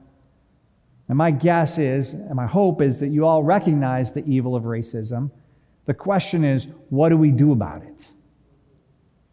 And 1.08 1.18
my 1.18 1.30
guess 1.30 1.76
is, 1.76 2.14
and 2.14 2.34
my 2.34 2.46
hope 2.46 2.80
is 2.80 2.98
that 3.00 3.08
you 3.08 3.26
all 3.26 3.42
recognize 3.42 4.12
the 4.12 4.24
evil 4.24 4.56
of 4.56 4.62
racism. 4.64 5.30
The 5.84 5.94
question 5.94 6.42
is, 6.44 6.68
what 6.88 7.10
do 7.10 7.16
we 7.16 7.30
do 7.30 7.52
about 7.52 7.82
it? 7.82 8.08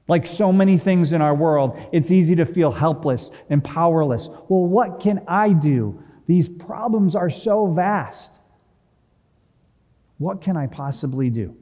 Like 0.08 0.28
so 0.28 0.52
many 0.52 0.78
things 0.78 1.14
in 1.14 1.22
our 1.22 1.34
world, 1.34 1.80
it's 1.94 2.12
easy 2.12 2.36
to 2.36 2.46
feel 2.46 2.72
helpless 2.72 3.32
and 3.50 3.64
powerless. 3.64 4.28
Well, 4.28 4.68
what 4.68 5.00
can 5.00 5.24
I 5.28 5.54
do? 5.54 6.04
These 6.28 6.50
problems 6.50 7.16
are 7.16 7.30
so 7.30 7.68
vast. 7.68 8.34
What 10.18 10.42
can 10.42 10.58
I 10.58 10.68
possibly 10.68 11.30
do? 11.30 11.56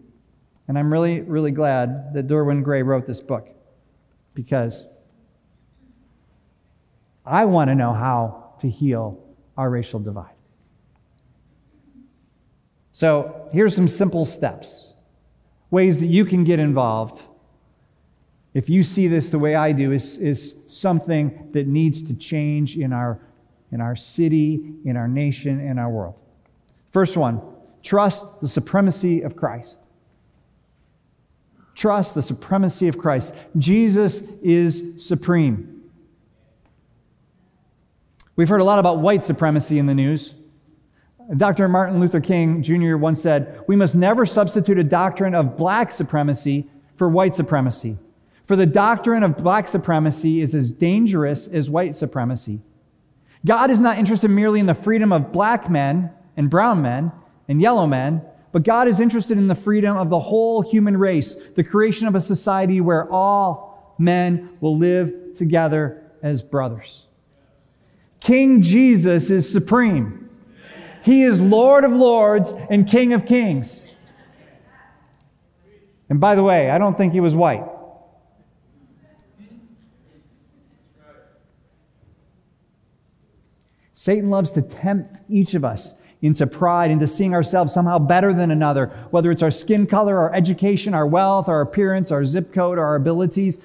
And 0.68 0.78
I'm 0.78 0.92
really, 0.92 1.22
really 1.22 1.52
glad 1.52 2.14
that 2.14 2.28
Derwin 2.28 2.64
Gray 2.64 2.84
wrote 2.84 3.06
this 3.06 3.22
book 3.22 3.50
because 4.34 4.86
I 7.26 7.46
want 7.46 7.70
to 7.70 7.76
know 7.76 7.94
how 7.94 8.54
to 8.60 8.70
heal 8.70 9.24
our 9.58 9.70
racial 9.70 10.00
divide. 10.00 10.36
So 12.94 13.50
here's 13.52 13.76
some 13.76 13.88
simple 13.88 14.26
steps, 14.26 14.94
ways 15.70 16.00
that 16.00 16.08
you 16.08 16.26
can 16.26 16.44
get 16.44 16.60
involved. 16.60 17.24
If 18.54 18.70
you 18.70 18.84
see 18.84 19.08
this 19.08 19.30
the 19.30 19.40
way 19.40 19.56
I 19.56 19.72
do, 19.72 19.92
is, 19.92 20.18
is 20.18 20.56
something 20.68 21.50
that 21.54 21.68
needs 21.68 22.02
to 22.04 22.16
change 22.16 22.78
in 22.78 22.92
our, 22.92 23.20
in 23.72 23.82
our 23.82 23.96
city, 23.96 24.76
in 24.84 24.98
our 24.98 25.08
nation, 25.08 25.60
in 25.60 25.80
our 25.80 25.90
world. 25.90 26.16
First 26.92 27.16
one, 27.16 27.42
trust 27.84 28.42
the 28.42 28.48
supremacy 28.48 29.22
of 29.22 29.36
Christ. 29.36 29.80
Trust 31.76 32.16
the 32.16 32.22
supremacy 32.22 32.88
of 32.88 32.98
Christ. 32.98 33.34
Jesus 33.58 34.22
is 34.42 35.04
supreme. 35.06 35.82
We've 38.36 38.50
heard 38.50 38.62
a 38.62 38.66
lot 38.66 38.80
about 38.80 39.00
white 39.00 39.24
supremacy 39.24 39.80
in 39.80 39.86
the 39.86 39.94
news. 39.94 40.36
Dr. 41.38 41.68
Martin 41.70 42.00
Luther 42.00 42.20
King 42.20 42.62
Jr. 42.62 42.98
once 42.98 43.22
said, 43.22 43.64
We 43.68 43.76
must 43.76 43.96
never 43.96 44.26
substitute 44.26 44.78
a 44.78 44.84
doctrine 44.84 45.34
of 45.34 45.56
black 45.56 45.92
supremacy 45.92 46.70
for 46.96 47.10
white 47.10 47.34
supremacy. 47.34 47.98
For 48.46 48.56
the 48.56 48.66
doctrine 48.66 49.24
of 49.24 49.38
black 49.38 49.68
supremacy 49.68 50.42
is 50.42 50.54
as 50.54 50.72
dangerous 50.72 51.48
as 51.48 51.70
white 51.70 51.96
supremacy. 51.96 52.62
God 53.46 53.72
is 53.72 53.80
not 53.80 53.98
interested 53.98 54.30
merely 54.30 54.60
in 54.60 54.66
the 54.66 54.74
freedom 54.74 55.14
of 55.14 55.32
black 55.32 55.70
men 55.70 56.12
and 56.36 56.50
brown 56.50 56.82
men 56.82 57.12
and 57.52 57.62
yellow 57.62 57.86
men, 57.86 58.22
but 58.54 58.64
God 58.64 58.88
is 58.88 59.02
interested 59.02 59.38
in 59.38 59.48
the 59.48 59.56
freedom 59.56 59.98
of 59.98 60.10
the 60.10 60.20
whole 60.20 60.62
human 60.62 60.96
race, 60.96 61.36
the 61.36 61.64
creation 61.66 62.08
of 62.08 62.16
a 62.16 62.22
society 62.22 62.80
where 62.80 63.12
all 63.12 63.94
men 64.00 64.50
will 64.62 64.78
live 64.78 65.34
together 65.36 66.02
as 66.24 66.42
brothers. 66.42 67.08
King 68.22 68.62
Jesus 68.62 69.30
is 69.30 69.52
supreme. 69.52 70.30
He 71.04 71.24
is 71.24 71.42
Lord 71.42 71.84
of 71.84 71.92
lords 71.92 72.54
and 72.70 72.88
King 72.88 73.12
of 73.12 73.26
kings. 73.26 73.86
And 76.10 76.22
by 76.22 76.36
the 76.36 76.44
way, 76.44 76.70
I 76.70 76.78
don't 76.78 76.98
think 76.98 77.12
he 77.12 77.20
was 77.20 77.36
white. 77.36 77.66
Satan 83.94 84.30
loves 84.30 84.52
to 84.52 84.62
tempt 84.62 85.22
each 85.28 85.54
of 85.54 85.66
us 85.66 85.96
into 86.22 86.46
pride, 86.46 86.92
into 86.92 87.08
seeing 87.08 87.34
ourselves 87.34 87.74
somehow 87.74 87.98
better 87.98 88.34
than 88.34 88.52
another, 88.52 88.88
whether 89.10 89.32
it's 89.32 89.42
our 89.42 89.52
skin 89.52 89.88
color, 89.88 90.20
our 90.20 90.34
education, 90.34 90.94
our 90.94 91.08
wealth, 91.08 91.50
our 91.50 91.62
appearance, 91.62 92.12
our 92.12 92.24
zip 92.24 92.54
code, 92.54 92.78
our 92.78 92.96
abilities. 92.96 93.60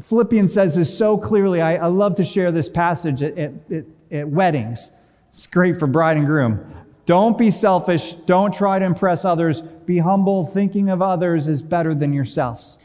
Philippians 0.00 0.52
says 0.52 0.74
this 0.74 0.96
so 0.96 1.16
clearly. 1.16 1.60
I, 1.60 1.76
I 1.76 1.86
love 1.86 2.14
to 2.16 2.24
share 2.24 2.50
this 2.50 2.68
passage 2.68 3.22
at, 3.22 3.38
at, 3.38 3.84
at 4.10 4.28
weddings. 4.28 4.90
It's 5.30 5.46
great 5.46 5.78
for 5.78 5.86
bride 5.86 6.16
and 6.16 6.26
groom. 6.26 6.64
Don't 7.06 7.36
be 7.36 7.50
selfish. 7.50 8.14
Don't 8.14 8.54
try 8.54 8.78
to 8.78 8.84
impress 8.84 9.24
others. 9.24 9.60
Be 9.60 9.98
humble. 9.98 10.44
Thinking 10.44 10.90
of 10.90 11.02
others 11.02 11.46
is 11.46 11.62
better 11.62 11.94
than 11.94 12.12
yourselves. 12.12 12.78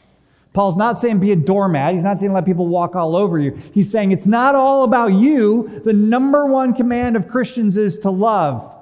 Paul's 0.54 0.78
not 0.78 0.98
saying 0.98 1.20
be 1.20 1.32
a 1.32 1.36
doormat. 1.36 1.94
He's 1.94 2.04
not 2.04 2.20
saying 2.20 2.34
let 2.34 2.46
people 2.46 2.68
walk 2.68 2.96
all 2.96 3.16
over 3.16 3.38
you. 3.38 3.52
He's 3.74 3.92
saying 3.92 4.12
it's 4.12 4.26
not 4.26 4.56
all 4.56 4.84
about 4.84 5.14
you. 5.14 5.82
The 5.84 5.94
number 5.94 6.46
one 6.48 6.74
command 6.74 7.16
of 7.16 7.28
Christians 7.28 7.78
is 7.78 8.00
to 8.00 8.10
love. 8.10 8.74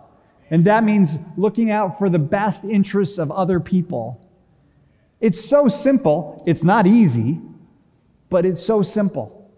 And 0.50 0.66
that 0.66 0.84
means 0.84 1.18
looking 1.38 1.72
out 1.72 1.98
for 1.98 2.10
the 2.10 2.20
best 2.20 2.64
interests 2.64 3.18
of 3.18 3.32
other 3.32 3.60
people. 3.60 4.22
It's 5.20 5.44
so 5.44 5.68
simple. 5.68 6.44
It's 6.46 6.64
not 6.64 6.86
easy, 6.86 7.40
but 8.30 8.46
it's 8.46 8.64
so 8.64 8.84
simple. 8.84 9.52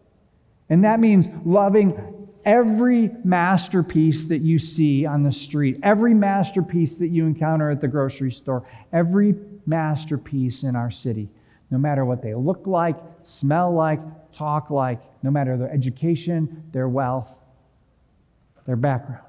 And 0.70 0.84
that 0.84 1.00
means 1.00 1.28
loving 1.46 2.28
every 2.46 3.12
masterpiece 3.26 4.26
that 4.28 4.40
you 4.40 4.58
see 4.58 5.06
on 5.06 5.24
the 5.24 5.32
street, 5.32 5.78
every 5.84 6.14
masterpiece 6.14 6.98
that 6.98 7.10
you 7.10 7.26
encounter 7.26 7.70
at 7.70 7.82
the 7.82 7.88
grocery 7.88 8.32
store, 8.32 8.66
every 8.94 9.36
masterpiece 9.66 10.64
in 10.64 10.76
our 10.76 10.90
city, 10.90 11.30
no 11.72 11.78
matter 11.78 12.06
what 12.06 12.22
they 12.22 12.34
look 12.34 12.66
like, 12.66 12.96
smell 13.24 13.74
like, 13.74 14.00
talk 14.32 14.70
like, 14.70 15.02
no 15.24 15.30
matter 15.30 15.58
their 15.58 15.70
education, 15.70 16.64
their 16.72 16.88
wealth, 16.88 17.38
their 18.66 18.78
background. 18.78 19.27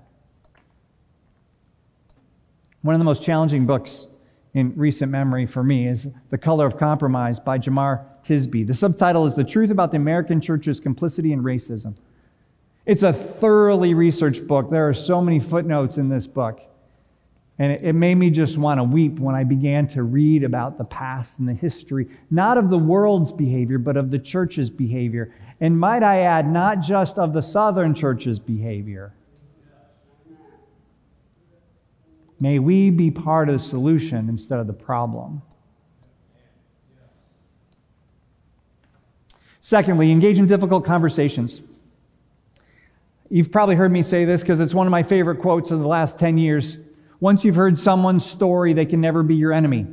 One 2.83 2.95
of 2.95 3.01
the 3.01 3.05
most 3.05 3.25
challenging 3.25 3.67
books 3.67 4.07
in 4.55 4.73
recent 4.77 5.11
memory 5.11 5.47
for 5.47 5.65
me 5.65 5.89
is 5.89 6.07
The 6.31 6.39
Color 6.39 6.65
of 6.67 6.79
Compromise 6.79 7.41
by 7.41 7.59
Jemar 7.59 8.05
Tisby. 8.25 8.67
The 8.67 8.75
subtitle 8.75 9.27
is 9.27 9.35
The 9.35 9.43
Truth 9.43 9.71
About 9.71 9.91
the 9.91 9.97
American 9.97 10.41
Church's 10.41 10.79
Complicity 10.79 11.33
in 11.33 11.43
Racism. 11.43 11.97
It's 12.87 13.03
a 13.03 13.13
thoroughly 13.13 13.95
researched 13.95 14.47
book. 14.47 14.71
There 14.71 14.89
are 14.89 14.95
so 14.95 15.21
many 15.21 15.41
footnotes 15.41 15.99
in 15.99 16.09
this 16.09 16.29
book. 16.29 16.61
And 17.59 17.73
it, 17.73 17.95
made 17.95 18.15
me 18.15 18.31
just 18.31 18.57
want 18.57 18.79
to 18.79 18.85
weep 18.85 19.19
when 19.19 19.35
I 19.35 19.43
began 19.43 19.89
to 19.89 20.05
read 20.05 20.45
about 20.45 20.79
the 20.79 20.85
past 20.85 21.41
and 21.41 21.49
the 21.49 21.55
history, 21.55 22.09
not 22.31 22.57
of 22.57 22.71
the 22.71 22.79
world's 22.79 23.33
behavior, 23.33 23.79
but 23.79 23.97
of 23.97 24.13
the 24.13 24.19
church's 24.21 24.71
behavior. 24.71 25.35
And 25.61 25.79
might 25.79 26.05
I 26.05 26.21
add, 26.21 26.49
not 26.49 26.81
just 26.81 27.19
of 27.19 27.33
the 27.33 27.43
Southern 27.43 27.95
church's 27.95 28.39
behavior. 28.39 29.13
May 32.41 32.59
we 32.59 32.91
be 32.91 33.11
part 33.11 33.49
of 33.49 33.55
the 33.55 33.59
solution 33.59 34.29
instead 34.29 34.61
of 34.61 34.67
the 34.67 34.73
problem. 34.73 35.43
Secondly, 39.61 40.11
engage 40.11 40.39
in 40.39 40.47
difficult 40.47 40.85
conversations. 40.85 41.61
You've 43.29 43.53
probably 43.53 43.75
heard 43.75 43.93
me 43.93 44.03
say 44.03 44.25
this 44.25 44.41
because 44.41 44.61
it's 44.61 44.75
one 44.75 44.87
of 44.87 44.91
my 44.91 45.03
favorite 45.03 45.41
quotes 45.41 45.71
of 45.71 45.81
the 45.81 45.87
last 45.87 46.19
10 46.19 46.39
years. 46.39 46.79
Once 47.21 47.45
you've 47.45 47.57
heard 47.57 47.79
someone's 47.79 48.25
story, 48.25 48.73
they 48.73 48.87
can 48.87 49.01
never 49.01 49.23
be 49.23 49.35
your 49.35 49.53
enemy. 49.53 49.87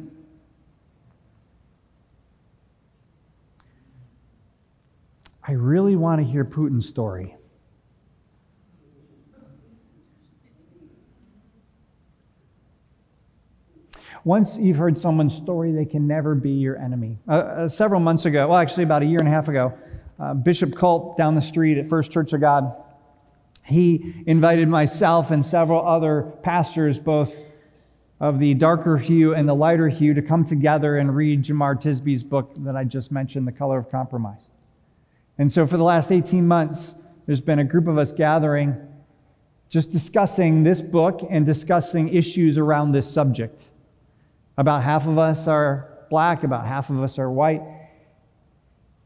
I 5.47 5.51
really 5.51 5.95
want 5.95 6.21
to 6.21 6.25
hear 6.25 6.45
Putin's 6.45 6.87
story. 6.87 7.35
Once 14.25 14.57
you've 14.57 14.75
heard 14.75 14.97
someone's 14.97 15.35
story, 15.35 15.71
they 15.71 15.85
can 15.85 16.07
never 16.07 16.33
be 16.33 16.49
your 16.49 16.77
enemy. 16.77 17.15
Uh, 17.27 17.31
uh, 17.31 17.67
several 17.67 17.99
months 17.99 18.25
ago, 18.25 18.47
well, 18.47 18.57
actually, 18.57 18.83
about 18.83 19.03
a 19.03 19.05
year 19.05 19.19
and 19.19 19.27
a 19.27 19.31
half 19.31 19.47
ago, 19.47 19.71
uh, 20.19 20.33
Bishop 20.33 20.75
Culp 20.75 21.15
down 21.15 21.35
the 21.35 21.41
street 21.41 21.77
at 21.77 21.87
First 21.87 22.11
Church 22.11 22.33
of 22.33 22.41
God, 22.41 22.75
he 23.63 24.23
invited 24.25 24.67
myself 24.67 25.29
and 25.29 25.45
several 25.45 25.87
other 25.87 26.33
pastors, 26.41 26.97
both 26.97 27.37
of 28.19 28.39
the 28.39 28.55
darker 28.55 28.97
hue 28.97 29.35
and 29.35 29.47
the 29.47 29.53
lighter 29.53 29.89
hue, 29.89 30.15
to 30.15 30.23
come 30.23 30.43
together 30.43 30.97
and 30.97 31.15
read 31.15 31.43
Jemar 31.43 31.79
Tisby's 31.79 32.23
book 32.23 32.51
that 32.61 32.75
I 32.75 32.83
just 32.83 33.11
mentioned, 33.11 33.47
The 33.47 33.51
Color 33.51 33.77
of 33.77 33.91
Compromise. 33.91 34.49
And 35.37 35.51
so, 35.51 35.67
for 35.67 35.77
the 35.77 35.83
last 35.83 36.11
18 36.11 36.47
months, 36.47 36.95
there's 37.27 37.41
been 37.41 37.59
a 37.59 37.63
group 37.63 37.87
of 37.87 37.99
us 37.99 38.11
gathering, 38.11 38.75
just 39.69 39.91
discussing 39.91 40.63
this 40.63 40.81
book 40.81 41.21
and 41.29 41.45
discussing 41.45 42.09
issues 42.09 42.57
around 42.57 42.91
this 42.91 43.07
subject. 43.07 43.65
About 44.57 44.83
half 44.83 45.07
of 45.07 45.17
us 45.17 45.47
are 45.47 46.05
black, 46.09 46.43
about 46.43 46.65
half 46.65 46.89
of 46.89 47.01
us 47.01 47.19
are 47.19 47.29
white. 47.29 47.61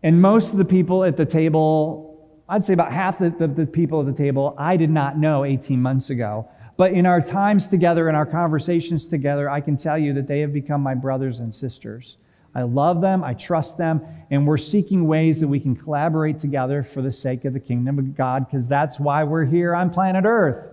And 0.04 0.22
most 0.22 0.52
of 0.52 0.58
the 0.58 0.66
people 0.66 1.04
at 1.04 1.18
the 1.18 1.26
table, 1.26 2.42
I'd 2.48 2.64
say 2.64 2.74
about 2.74 2.92
half 2.92 3.18
the, 3.18 3.32
the, 3.32 3.48
the, 3.48 3.66
people 3.66 4.00
at 4.00 4.06
the 4.06 4.14
table, 4.14 4.56
I 4.58 4.78
did 4.78 4.90
not 4.90 5.18
know 5.18 5.44
18 5.44 5.82
months 5.82 6.10
ago. 6.10 6.48
But 6.78 6.94
in 6.94 7.06
our 7.06 7.20
times 7.20 7.68
together, 7.68 8.08
in 8.08 8.16
our 8.16 8.26
conversations 8.26 9.06
together, 9.06 9.50
I 9.50 9.60
can 9.60 9.76
tell 9.76 9.98
you 9.98 10.14
that 10.14 10.28
they 10.28 10.40
have 10.40 10.54
become 10.54 10.82
my 10.82 10.96
brothers 10.96 11.42
and 11.42 11.54
sisters. 11.54 12.18
I 12.56 12.64
love 12.64 13.02
them, 13.02 13.24
I 13.24 13.34
trust 13.34 13.78
them, 13.78 14.02
and 14.32 14.48
we're 14.48 14.58
seeking 14.58 15.06
ways 15.06 15.40
that 15.40 15.48
we 15.48 15.60
can 15.60 15.76
collaborate 15.76 16.40
together 16.40 16.82
for 16.82 17.02
the 17.02 17.12
sake 17.12 17.46
of 17.46 17.54
the 17.54 17.60
kingdom 17.60 18.00
of 18.00 18.16
God, 18.16 18.48
because 18.48 18.68
that's 18.68 19.00
why 19.00 19.24
we're 19.24 19.46
here 19.46 19.76
on 19.76 19.90
planet 19.90 20.24
Earth. 20.26 20.70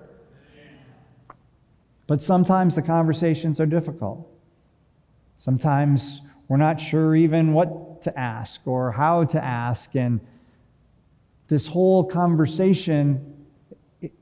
But 2.07 2.23
sometimes 2.23 2.77
the 2.77 2.83
conversations 2.83 3.61
are 3.61 3.67
difficult. 3.67 4.27
Sometimes 5.47 6.23
we're 6.49 6.57
not 6.57 6.81
sure 6.81 7.15
even 7.15 7.53
what 7.53 8.03
to 8.03 8.19
ask 8.19 8.67
or 8.67 8.91
how 8.91 9.23
to 9.23 9.43
ask. 9.43 9.95
And 9.95 10.21
this 11.47 11.69
whole 11.69 12.03
conversation, 12.03 13.47
it, 14.03 14.13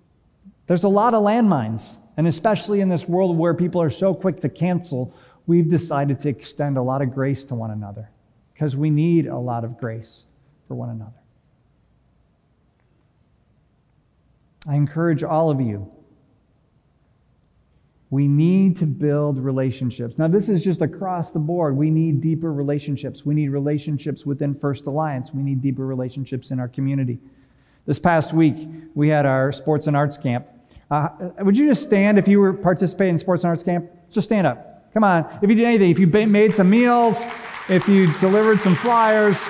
there's 0.66 0.84
a 0.84 0.88
lot 0.88 1.14
of 1.14 1.22
landmines. 1.22 1.96
And 2.18 2.26
especially 2.26 2.82
in 2.82 2.90
this 2.90 3.08
world 3.08 3.38
where 3.38 3.54
people 3.54 3.80
are 3.80 3.88
so 3.88 4.12
quick 4.12 4.42
to 4.42 4.50
cancel, 4.50 5.14
we've 5.46 5.70
decided 5.70 6.20
to 6.20 6.28
extend 6.28 6.76
a 6.76 6.82
lot 6.82 7.00
of 7.00 7.14
grace 7.14 7.42
to 7.44 7.54
one 7.54 7.70
another 7.70 8.10
because 8.52 8.76
we 8.76 8.90
need 8.90 9.26
a 9.26 9.38
lot 9.38 9.64
of 9.64 9.78
grace 9.78 10.26
for 10.68 10.74
one 10.74 10.90
another. 10.90 11.10
I 14.66 14.74
encourage 14.74 15.22
all 15.22 15.50
of 15.50 15.58
you 15.58 15.90
we 18.10 18.28
need 18.28 18.76
to 18.76 18.86
build 18.86 19.38
relationships. 19.38 20.18
Now, 20.18 20.28
this 20.28 20.48
is 20.48 20.62
just 20.62 20.82
across 20.82 21.30
the 21.30 21.38
board. 21.38 21.76
We 21.76 21.90
need 21.90 22.20
deeper 22.20 22.52
relationships. 22.52 23.24
We 23.26 23.34
need 23.34 23.48
relationships 23.48 24.24
within 24.24 24.54
First 24.54 24.86
Alliance. 24.86 25.32
We 25.32 25.42
need 25.42 25.62
deeper 25.62 25.86
relationships 25.86 26.50
in 26.50 26.60
our 26.60 26.68
community. 26.68 27.18
This 27.86 27.98
past 27.98 28.32
week, 28.32 28.68
we 28.94 29.08
had 29.08 29.26
our 29.26 29.52
sports 29.52 29.86
and 29.86 29.96
arts 29.96 30.16
camp. 30.16 30.46
Uh, 30.90 31.08
would 31.40 31.56
you 31.56 31.66
just 31.66 31.82
stand 31.82 32.18
if 32.18 32.28
you 32.28 32.38
were 32.38 32.52
participating 32.52 33.14
in 33.14 33.18
sports 33.18 33.42
and 33.42 33.48
arts 33.48 33.62
camp? 33.62 33.90
Just 34.10 34.28
stand 34.28 34.46
up. 34.46 34.92
Come 34.92 35.02
on. 35.02 35.26
If 35.42 35.50
you 35.50 35.56
did 35.56 35.64
anything, 35.64 35.90
if 35.90 35.98
you 35.98 36.06
made 36.06 36.54
some 36.54 36.70
meals, 36.70 37.20
if 37.68 37.88
you 37.88 38.06
delivered 38.18 38.60
some 38.60 38.76
flyers, 38.76 39.42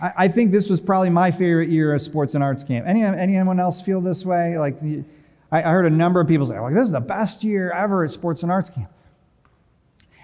I, 0.00 0.12
I, 0.16 0.28
think 0.28 0.50
this 0.50 0.68
was 0.68 0.80
probably 0.80 1.10
my 1.10 1.30
favorite 1.30 1.68
year 1.68 1.94
of 1.94 2.02
sports 2.02 2.34
and 2.34 2.42
arts 2.42 2.64
camp. 2.64 2.86
Any, 2.86 3.02
anyone 3.02 3.60
else 3.60 3.80
feel 3.80 4.00
this 4.00 4.24
way? 4.24 4.58
Like, 4.58 4.80
the, 4.80 5.04
I, 5.52 5.62
I 5.62 5.70
heard 5.70 5.86
a 5.86 5.90
number 5.90 6.20
of 6.20 6.28
people 6.28 6.46
say, 6.46 6.58
like, 6.58 6.74
this 6.74 6.84
is 6.84 6.92
the 6.92 7.00
best 7.00 7.44
year 7.44 7.70
ever 7.70 8.04
at 8.04 8.10
sports 8.10 8.42
and 8.42 8.50
arts 8.50 8.70
camp. 8.70 8.90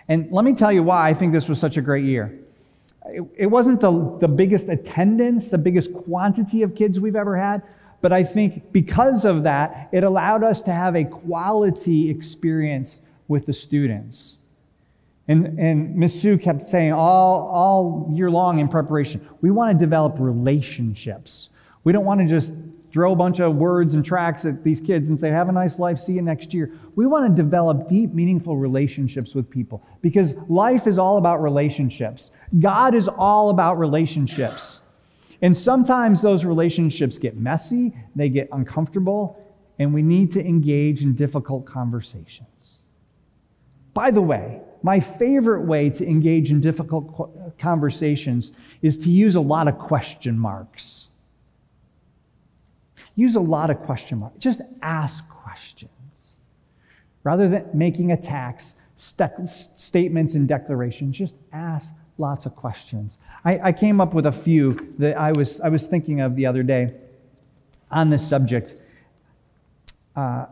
And 0.09 0.31
let 0.31 0.45
me 0.45 0.55
tell 0.55 0.73
you 0.73 0.83
why 0.83 1.09
I 1.09 1.15
think 1.15 1.33
this 1.33 1.49
was 1.49 1.59
such 1.59 1.77
a 1.77 1.83
great 1.83 2.05
year. 2.05 2.39
It, 3.07 3.23
it 3.37 3.47
wasn't 3.47 3.81
the, 3.81 4.19
the 4.19 4.29
biggest 4.29 4.69
attendance, 4.69 5.49
the 5.49 5.59
biggest 5.59 5.93
quantity 5.93 6.63
of 6.63 6.75
kids 6.75 6.99
we've 7.01 7.17
ever 7.17 7.37
had, 7.37 7.63
but 8.01 8.13
I 8.13 8.23
think 8.23 8.73
because 8.73 9.25
of 9.25 9.43
that, 9.45 9.89
it 9.93 10.05
allowed 10.05 10.45
us 10.45 10.63
to 10.63 10.73
have 10.73 10.97
a 10.97 11.05
quality 11.05 12.11
experience 12.11 13.01
with 13.29 13.47
the 13.47 13.53
students. 13.53 14.39
And, 15.29 15.59
and 15.59 15.97
Ms. 15.97 16.21
Sue 16.21 16.39
kept 16.39 16.63
saying 16.63 16.93
all, 16.93 17.49
all 17.49 18.11
year 18.15 18.31
long 18.31 18.61
in 18.61 18.69
preparation, 18.69 19.27
we 19.41 19.51
want 19.51 19.73
to 19.73 19.79
develop 19.79 20.17
relationships. 20.21 21.51
We 21.85 21.93
don't 21.93 22.05
want 22.05 22.21
to 22.21 22.27
just 22.27 22.53
throw 22.93 23.13
a 23.13 23.17
bunch 23.17 23.41
of 23.41 23.57
words 23.57 23.95
and 23.95 24.05
tracks 24.05 24.45
at 24.45 24.65
these 24.65 24.81
kids 24.81 25.11
and 25.11 25.19
say, 25.19 25.29
have 25.29 25.49
a 25.49 25.53
nice 25.53 25.79
life, 25.79 25.99
see 25.99 26.15
you 26.15 26.23
next 26.23 26.55
year. 26.55 26.73
We 26.95 27.07
want 27.07 27.27
to 27.27 27.43
develop 27.43 27.89
deep, 27.89 28.15
meaningful 28.15 28.57
relationships 28.57 29.35
with 29.35 29.51
people 29.51 29.85
because 30.01 30.35
life 30.49 30.87
is 30.87 30.97
all 30.97 31.19
about 31.19 31.43
relationships. 31.43 32.31
God 32.61 32.95
is 32.95 33.09
all 33.09 33.51
about 33.51 33.79
relationships. 33.79 34.81
And 35.43 35.55
sometimes 35.55 36.23
those 36.23 36.45
relationships 36.45 37.19
get 37.19 37.37
messy, 37.37 37.93
they 38.15 38.29
get 38.29 38.49
uncomfortable, 38.53 39.45
and 39.79 39.93
we 39.93 40.01
need 40.01 40.33
to 40.33 40.41
engage 40.41 41.03
in 41.03 41.15
difficult 41.15 41.67
conversations. 41.67 42.77
By 43.93 44.11
the 44.11 44.23
way, 44.23 44.61
my 44.87 45.01
favorite 45.01 45.63
way 45.63 45.91
to 45.91 46.07
engage 46.07 46.53
in 46.53 46.61
difficult 46.61 47.59
conversations 47.59 48.53
is 48.83 48.97
to 48.97 49.11
use 49.11 49.35
a 49.35 49.41
lot 49.41 49.67
of 49.67 49.77
question 49.79 50.39
marks. 50.39 51.09
Use 53.17 53.35
a 53.35 53.41
lot 53.41 53.69
of 53.69 53.81
question 53.81 54.19
marks. 54.19 54.39
Just 54.39 54.61
ask 54.83 55.29
questions. 55.29 55.91
Rather 57.25 57.49
than 57.49 57.69
making 57.75 58.13
attacks, 58.13 58.77
st- 58.95 59.49
statements, 59.49 60.35
and 60.35 60.47
declarations, 60.47 61.19
just 61.19 61.35
ask 61.53 61.93
lots 62.17 62.47
of 62.47 62.55
questions. 62.55 63.19
I, 63.45 63.59
I, 63.59 63.73
came 63.73 64.01
up 64.01 64.15
with 64.15 64.27
a 64.27 64.33
few 64.33 64.95
that 64.99 65.19
I 65.19 65.33
was, 65.33 65.61
I 65.61 65.69
was 65.69 65.89
thinking 65.89 66.21
of 66.21 66.37
the 66.37 66.47
other 66.47 66.63
day 66.63 66.95
on 67.91 68.09
this 68.09 68.25
subject. 68.25 68.75
Uh, 70.15 70.47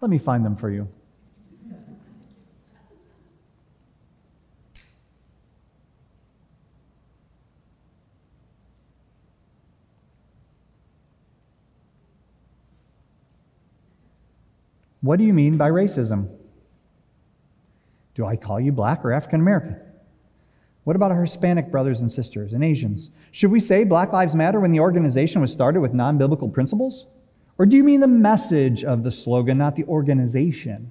Let 0.00 0.10
me 0.10 0.18
find 0.18 0.44
them 0.44 0.56
for 0.56 0.70
you. 0.70 0.88
What 15.02 15.18
do 15.18 15.24
you 15.24 15.32
mean 15.32 15.56
by 15.56 15.70
racism? 15.70 16.28
Do 18.14 18.26
I 18.26 18.36
call 18.36 18.60
you 18.60 18.70
black 18.70 19.04
or 19.04 19.12
African 19.12 19.40
American? 19.40 19.76
What 20.84 20.96
about 20.96 21.10
our 21.10 21.22
Hispanic 21.22 21.70
brothers 21.70 22.00
and 22.00 22.10
sisters 22.10 22.52
and 22.52 22.64
Asians? 22.64 23.10
Should 23.32 23.50
we 23.50 23.60
say 23.60 23.84
Black 23.84 24.12
Lives 24.12 24.34
Matter 24.34 24.60
when 24.60 24.72
the 24.72 24.80
organization 24.80 25.40
was 25.40 25.52
started 25.52 25.80
with 25.80 25.94
non 25.94 26.18
biblical 26.18 26.48
principles? 26.48 27.06
Or 27.60 27.66
do 27.66 27.76
you 27.76 27.84
mean 27.84 28.00
the 28.00 28.06
message 28.06 28.84
of 28.84 29.02
the 29.02 29.10
slogan, 29.10 29.58
not 29.58 29.76
the 29.76 29.84
organization? 29.84 30.90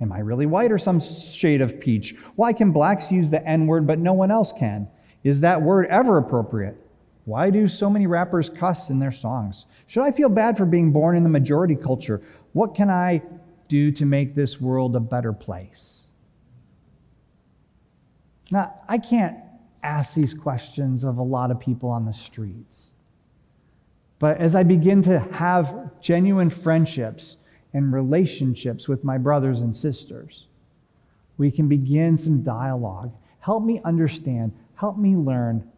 Am 0.00 0.12
I 0.12 0.20
really 0.20 0.46
white 0.46 0.70
or 0.70 0.78
some 0.78 1.00
shade 1.00 1.60
of 1.60 1.80
peach? 1.80 2.14
Why 2.36 2.52
can 2.52 2.70
blacks 2.70 3.10
use 3.10 3.28
the 3.28 3.44
N 3.44 3.66
word 3.66 3.84
but 3.84 3.98
no 3.98 4.12
one 4.12 4.30
else 4.30 4.52
can? 4.52 4.86
Is 5.24 5.40
that 5.40 5.60
word 5.60 5.86
ever 5.86 6.18
appropriate? 6.18 6.76
Why 7.24 7.50
do 7.50 7.66
so 7.66 7.90
many 7.90 8.06
rappers 8.06 8.48
cuss 8.48 8.90
in 8.90 9.00
their 9.00 9.10
songs? 9.10 9.66
Should 9.88 10.04
I 10.04 10.12
feel 10.12 10.28
bad 10.28 10.56
for 10.56 10.64
being 10.64 10.92
born 10.92 11.16
in 11.16 11.24
the 11.24 11.28
majority 11.28 11.74
culture? 11.74 12.22
What 12.52 12.76
can 12.76 12.88
I 12.88 13.20
do 13.66 13.90
to 13.90 14.06
make 14.06 14.36
this 14.36 14.60
world 14.60 14.94
a 14.94 15.00
better 15.00 15.32
place? 15.32 16.06
Now, 18.52 18.80
I 18.88 18.98
can't 18.98 19.38
ask 19.82 20.14
these 20.14 20.34
questions 20.34 21.02
of 21.02 21.18
a 21.18 21.22
lot 21.24 21.50
of 21.50 21.58
people 21.58 21.88
on 21.88 22.04
the 22.04 22.12
streets. 22.12 22.93
But 24.18 24.38
as 24.38 24.54
I 24.54 24.62
begin 24.62 25.02
to 25.02 25.18
have 25.32 26.00
genuine 26.00 26.50
friendships 26.50 27.38
and 27.72 27.92
relationships 27.92 28.88
with 28.88 29.04
my 29.04 29.18
brothers 29.18 29.60
and 29.60 29.74
sisters, 29.74 30.46
we 31.36 31.50
can 31.50 31.68
begin 31.68 32.16
some 32.16 32.42
dialogue. 32.42 33.12
Help 33.40 33.64
me 33.64 33.80
understand, 33.84 34.52
help 34.76 34.96
me 34.96 35.16
learn. 35.16 35.68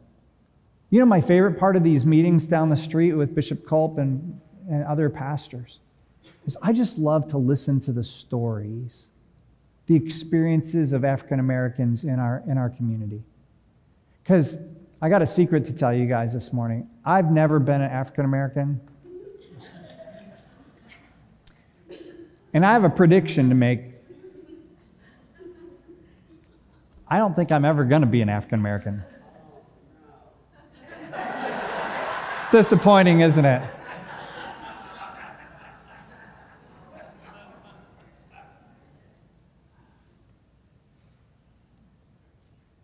You 0.91 1.01
know, 1.01 1.07
my 1.07 1.21
favorite 1.21 1.59
part 1.59 1.77
of 1.77 1.83
these 1.83 2.05
meetings 2.05 2.47
down 2.47 2.69
the 2.69 2.77
street 2.77 3.15
with 3.15 3.35
Bishop 3.35 3.67
Culp 3.67 3.99
and, 3.99 4.41
and 4.71 4.85
other 4.85 5.11
pastors 5.11 5.81
is 6.47 6.57
I 6.63 6.73
just 6.73 6.99
love 6.99 7.29
to 7.29 7.39
listen 7.39 7.81
to 7.81 7.93
the 7.93 8.05
stories, 8.05 9.07
the 9.87 9.97
experiences 9.97 10.93
of 10.93 11.05
African 11.05 11.41
Americans 11.41 12.05
in 12.05 12.19
our, 12.19 12.43
in 12.47 12.59
our 12.59 12.71
community. 12.71 13.23
Because 14.23 14.57
I 15.01 15.11
got 15.11 15.21
a 15.21 15.27
secret 15.27 15.67
to 15.67 15.73
tell 15.75 15.93
you 15.93 16.07
guys 16.07 16.33
this 16.33 16.53
morning. 16.53 16.89
I've 17.05 17.31
never 17.31 17.59
been 17.59 17.83
an 17.83 17.91
African 17.91 18.25
American. 18.25 18.81
And 22.55 22.65
I 22.65 22.73
have 22.73 22.85
a 22.85 22.89
prediction 22.89 23.51
to 23.51 23.55
make. 23.55 23.83
I 27.09 27.19
don't 27.19 27.37
think 27.37 27.53
I'm 27.53 27.67
ever 27.67 27.85
going 27.85 28.01
to 28.01 28.07
be 28.07 28.23
an 28.23 28.31
African 28.31 28.59
American. 28.59 29.03
It's 32.39 32.51
disappointing, 32.51 33.21
isn't 33.21 33.45
it? 33.45 33.63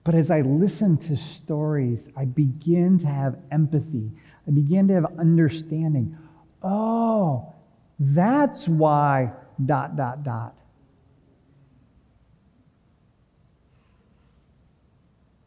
But 0.05 0.15
as 0.15 0.31
I 0.31 0.41
listen 0.41 0.97
to 0.99 1.17
stories, 1.17 2.09
I 2.17 2.25
begin 2.25 2.99
to 2.99 3.07
have 3.07 3.37
empathy. 3.51 4.11
I 4.47 4.51
begin 4.51 4.89
to 4.89 4.95
have 4.95 5.07
understanding. 5.19 6.17
Oh, 6.63 7.55
that's 7.99 8.69
why 8.69 9.33
dot, 9.65 9.97
dot, 9.97 10.25
dot. 10.25 10.55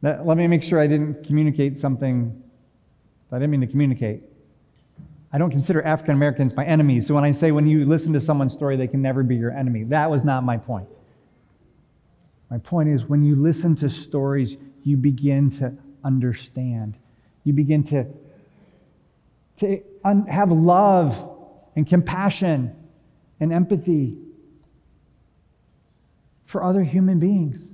Let, 0.01 0.25
let 0.25 0.37
me 0.37 0.47
make 0.47 0.63
sure 0.63 0.79
I 0.79 0.87
didn't 0.87 1.25
communicate 1.25 1.77
something 1.79 2.41
I 3.35 3.39
didn't 3.39 3.51
mean 3.51 3.61
to 3.61 3.67
communicate. 3.67 4.23
I 5.33 5.37
don't 5.37 5.51
consider 5.51 5.81
African 5.81 6.15
Americans 6.15 6.55
my 6.55 6.65
enemies. 6.65 7.05
So 7.05 7.13
when 7.13 7.25
I 7.25 7.31
say 7.31 7.51
when 7.51 7.67
you 7.67 7.85
listen 7.85 8.13
to 8.13 8.21
someone's 8.21 8.53
story, 8.53 8.77
they 8.77 8.87
can 8.87 9.01
never 9.01 9.23
be 9.23 9.35
your 9.35 9.51
enemy, 9.51 9.83
that 9.85 10.09
was 10.09 10.23
not 10.23 10.43
my 10.43 10.57
point. 10.57 10.87
My 12.49 12.57
point 12.57 12.89
is, 12.89 13.05
when 13.05 13.23
you 13.23 13.35
listen 13.35 13.75
to 13.77 13.89
stories, 13.89 14.57
you 14.83 14.97
begin 14.97 15.49
to 15.51 15.73
understand. 16.03 16.97
You 17.43 17.53
begin 17.53 17.83
to, 17.85 18.05
to 19.57 19.81
un- 20.03 20.27
have 20.27 20.51
love 20.51 21.31
and 21.75 21.87
compassion 21.87 22.75
and 23.39 23.51
empathy 23.51 24.17
for 26.45 26.63
other 26.63 26.83
human 26.83 27.19
beings. 27.19 27.71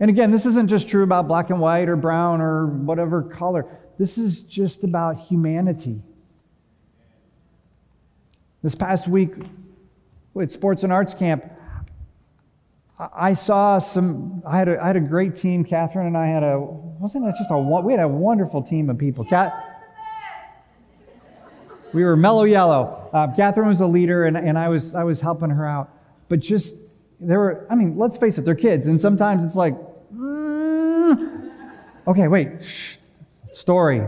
And 0.00 0.10
again, 0.10 0.30
this 0.30 0.46
isn't 0.46 0.68
just 0.68 0.88
true 0.88 1.02
about 1.02 1.26
black 1.26 1.50
and 1.50 1.60
white 1.60 1.88
or 1.88 1.96
brown 1.96 2.40
or 2.40 2.66
whatever 2.66 3.22
color. 3.22 3.66
This 3.98 4.18
is 4.18 4.42
just 4.42 4.84
about 4.84 5.18
humanity. 5.18 6.02
This 8.62 8.74
past 8.74 9.08
week 9.08 9.30
at 10.40 10.50
Sports 10.50 10.84
and 10.84 10.92
Arts 10.92 11.14
Camp, 11.14 11.44
I 12.98 13.32
saw 13.32 13.78
some, 13.78 14.42
I 14.44 14.58
had, 14.58 14.68
a, 14.68 14.82
I 14.82 14.88
had 14.88 14.96
a 14.96 15.00
great 15.00 15.36
team. 15.36 15.64
Catherine 15.64 16.08
and 16.08 16.16
I 16.16 16.26
had 16.26 16.42
a, 16.42 16.58
wasn't 16.58 17.26
it 17.26 17.34
just 17.38 17.50
a, 17.50 17.58
we 17.58 17.92
had 17.92 18.02
a 18.02 18.08
wonderful 18.08 18.60
team 18.62 18.90
of 18.90 18.98
people. 18.98 19.24
Cat, 19.24 19.52
we 21.92 22.02
were 22.02 22.16
mellow 22.16 22.42
yellow. 22.42 23.08
Uh, 23.12 23.32
Catherine 23.34 23.68
was 23.68 23.80
a 23.80 23.86
leader, 23.86 24.24
and, 24.24 24.36
and 24.36 24.58
I, 24.58 24.68
was, 24.68 24.96
I 24.96 25.04
was 25.04 25.20
helping 25.20 25.50
her 25.50 25.64
out. 25.64 25.90
But 26.28 26.40
just, 26.40 26.74
there 27.20 27.38
were, 27.38 27.66
I 27.70 27.76
mean, 27.76 27.96
let's 27.96 28.16
face 28.16 28.36
it, 28.36 28.44
they're 28.44 28.56
kids. 28.56 28.88
And 28.88 29.00
sometimes 29.00 29.44
it's 29.44 29.56
like, 29.56 29.74
mm, 30.12 31.50
okay, 32.08 32.26
wait, 32.26 32.64
shh, 32.64 32.96
story. 33.52 34.02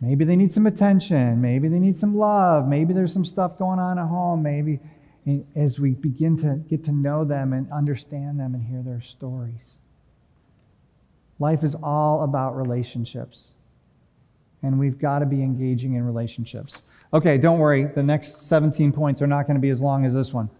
Maybe 0.00 0.24
they 0.24 0.34
need 0.34 0.50
some 0.50 0.66
attention. 0.66 1.40
Maybe 1.40 1.68
they 1.68 1.78
need 1.78 1.96
some 1.96 2.16
love. 2.16 2.66
Maybe 2.66 2.94
there's 2.94 3.12
some 3.12 3.24
stuff 3.24 3.58
going 3.58 3.78
on 3.78 3.98
at 3.98 4.06
home. 4.06 4.42
Maybe 4.42 4.80
as 5.54 5.78
we 5.78 5.92
begin 5.92 6.36
to 6.38 6.56
get 6.68 6.84
to 6.84 6.92
know 6.92 7.24
them 7.24 7.52
and 7.52 7.70
understand 7.70 8.40
them 8.40 8.54
and 8.54 8.64
hear 8.64 8.82
their 8.82 9.00
stories. 9.00 9.76
Life 11.38 11.64
is 11.64 11.74
all 11.82 12.22
about 12.22 12.56
relationships. 12.56 13.52
And 14.62 14.78
we've 14.78 14.98
got 14.98 15.20
to 15.20 15.26
be 15.26 15.42
engaging 15.42 15.94
in 15.94 16.04
relationships. 16.04 16.82
Okay, 17.12 17.38
don't 17.38 17.58
worry. 17.58 17.84
The 17.86 18.02
next 18.02 18.46
17 18.46 18.92
points 18.92 19.22
are 19.22 19.26
not 19.26 19.46
going 19.46 19.54
to 19.56 19.60
be 19.60 19.70
as 19.70 19.80
long 19.80 20.04
as 20.04 20.12
this 20.12 20.32
one. 20.32 20.50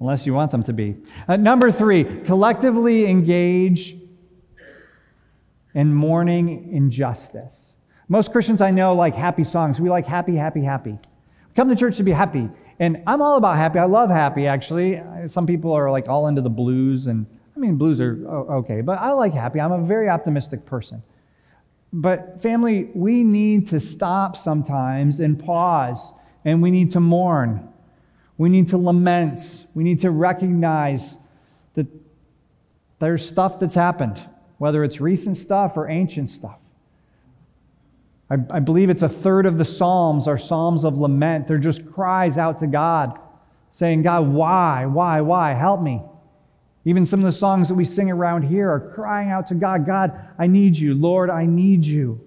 Unless 0.00 0.26
you 0.26 0.34
want 0.34 0.52
them 0.52 0.62
to 0.62 0.72
be. 0.72 0.96
Uh, 1.26 1.36
number 1.36 1.72
three, 1.72 2.04
collectively 2.24 3.06
engage 3.06 3.96
in 5.74 5.92
mourning 5.92 6.72
injustice. 6.72 7.74
Most 8.08 8.32
Christians 8.32 8.60
I 8.60 8.70
know 8.70 8.94
like 8.94 9.14
happy 9.14 9.44
songs. 9.44 9.80
We 9.80 9.90
like 9.90 10.06
happy, 10.06 10.36
happy, 10.36 10.62
happy. 10.62 10.98
Come 11.56 11.68
to 11.68 11.76
church 11.76 11.96
to 11.96 12.02
be 12.02 12.12
happy. 12.12 12.48
And 12.80 13.02
I'm 13.06 13.20
all 13.20 13.36
about 13.36 13.56
happy. 13.56 13.78
I 13.78 13.84
love 13.84 14.10
happy, 14.10 14.46
actually. 14.46 15.02
Some 15.26 15.46
people 15.46 15.72
are 15.72 15.90
like 15.90 16.08
all 16.08 16.28
into 16.28 16.40
the 16.40 16.50
blues, 16.50 17.08
and 17.08 17.26
I 17.56 17.58
mean, 17.58 17.76
blues 17.76 18.00
are 18.00 18.24
okay, 18.58 18.80
but 18.82 18.98
I 18.98 19.10
like 19.10 19.32
happy. 19.32 19.60
I'm 19.60 19.72
a 19.72 19.82
very 19.82 20.08
optimistic 20.08 20.64
person. 20.64 21.02
But, 21.92 22.40
family, 22.40 22.90
we 22.94 23.24
need 23.24 23.66
to 23.68 23.80
stop 23.80 24.36
sometimes 24.36 25.20
and 25.20 25.42
pause, 25.42 26.12
and 26.44 26.62
we 26.62 26.70
need 26.70 26.92
to 26.92 27.00
mourn. 27.00 27.68
We 28.36 28.48
need 28.48 28.68
to 28.68 28.78
lament. 28.78 29.66
We 29.74 29.82
need 29.82 29.98
to 30.00 30.10
recognize 30.10 31.18
that 31.74 31.86
there's 33.00 33.26
stuff 33.26 33.58
that's 33.58 33.74
happened, 33.74 34.22
whether 34.58 34.84
it's 34.84 35.00
recent 35.00 35.36
stuff 35.36 35.76
or 35.76 35.88
ancient 35.88 36.30
stuff. 36.30 36.58
I, 38.30 38.36
I 38.50 38.60
believe 38.60 38.90
it's 38.90 39.02
a 39.02 39.08
third 39.08 39.46
of 39.46 39.58
the 39.58 39.64
Psalms 39.64 40.28
are 40.28 40.38
Psalms 40.38 40.84
of 40.84 40.98
lament. 40.98 41.46
They're 41.46 41.58
just 41.58 41.90
cries 41.90 42.38
out 42.38 42.60
to 42.60 42.66
God, 42.66 43.18
saying, 43.70 44.02
God, 44.02 44.28
why, 44.28 44.86
why, 44.86 45.20
why? 45.20 45.54
Help 45.54 45.80
me. 45.80 46.02
Even 46.84 47.04
some 47.04 47.20
of 47.20 47.26
the 47.26 47.32
songs 47.32 47.68
that 47.68 47.74
we 47.74 47.84
sing 47.84 48.10
around 48.10 48.42
here 48.42 48.70
are 48.70 48.80
crying 48.94 49.30
out 49.30 49.46
to 49.48 49.54
God 49.54 49.84
God, 49.84 50.18
I 50.38 50.46
need 50.46 50.76
you. 50.76 50.94
Lord, 50.94 51.28
I 51.30 51.44
need 51.44 51.84
you. 51.84 52.20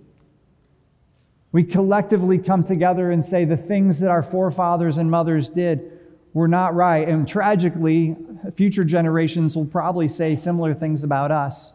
We 1.51 1.63
collectively 1.63 2.37
come 2.37 2.63
together 2.63 3.11
and 3.11 3.23
say 3.23 3.45
the 3.45 3.57
things 3.57 3.99
that 3.99 4.09
our 4.09 4.23
forefathers 4.23 4.97
and 4.97 5.09
mothers 5.09 5.49
did 5.49 5.99
were 6.33 6.47
not 6.47 6.75
right. 6.75 7.07
And 7.07 7.27
tragically, 7.27 8.15
future 8.55 8.83
generations 8.83 9.55
will 9.55 9.65
probably 9.65 10.07
say 10.07 10.35
similar 10.35 10.73
things 10.73 11.03
about 11.03 11.31
us. 11.31 11.73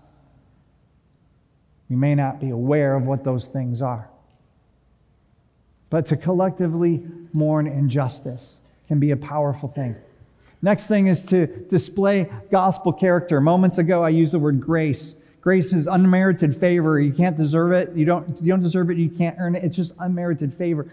We 1.89 1.97
may 1.97 2.15
not 2.15 2.41
be 2.41 2.51
aware 2.51 2.95
of 2.95 3.07
what 3.07 3.23
those 3.23 3.49
things 3.49 3.83
are. 3.83 4.09
But 5.91 6.07
to 6.07 6.17
collectively 6.17 7.05
mourn 7.33 7.67
injustice 7.67 8.61
can 8.89 8.99
be 8.99 9.11
a 9.11 9.17
powerful 9.17 9.69
thing. 9.69 9.97
Next 10.63 10.87
thing 10.87 11.07
is 11.07 11.25
to 11.27 11.47
display 11.47 12.31
gospel 12.51 12.93
character. 12.93 13.41
Moments 13.41 13.79
ago, 13.79 14.03
I 14.03 14.09
used 14.09 14.33
the 14.33 14.39
word 14.39 14.61
grace. 14.61 15.17
Grace 15.41 15.73
is 15.73 15.87
unmerited 15.87 16.57
favor. 16.57 16.99
You 16.99 17.13
can't 17.13 17.37
deserve 17.37 17.73
it. 17.73 17.95
You 17.95 18.05
don't, 18.05 18.43
you 18.43 18.49
don't 18.49 18.63
deserve 18.63 18.91
it. 18.91 18.97
You 18.97 19.09
can't 19.09 19.37
earn 19.39 19.55
it. 19.55 19.63
It's 19.63 19.77
just 19.77 19.93
unmerited 20.01 20.53
favor. 20.53 20.91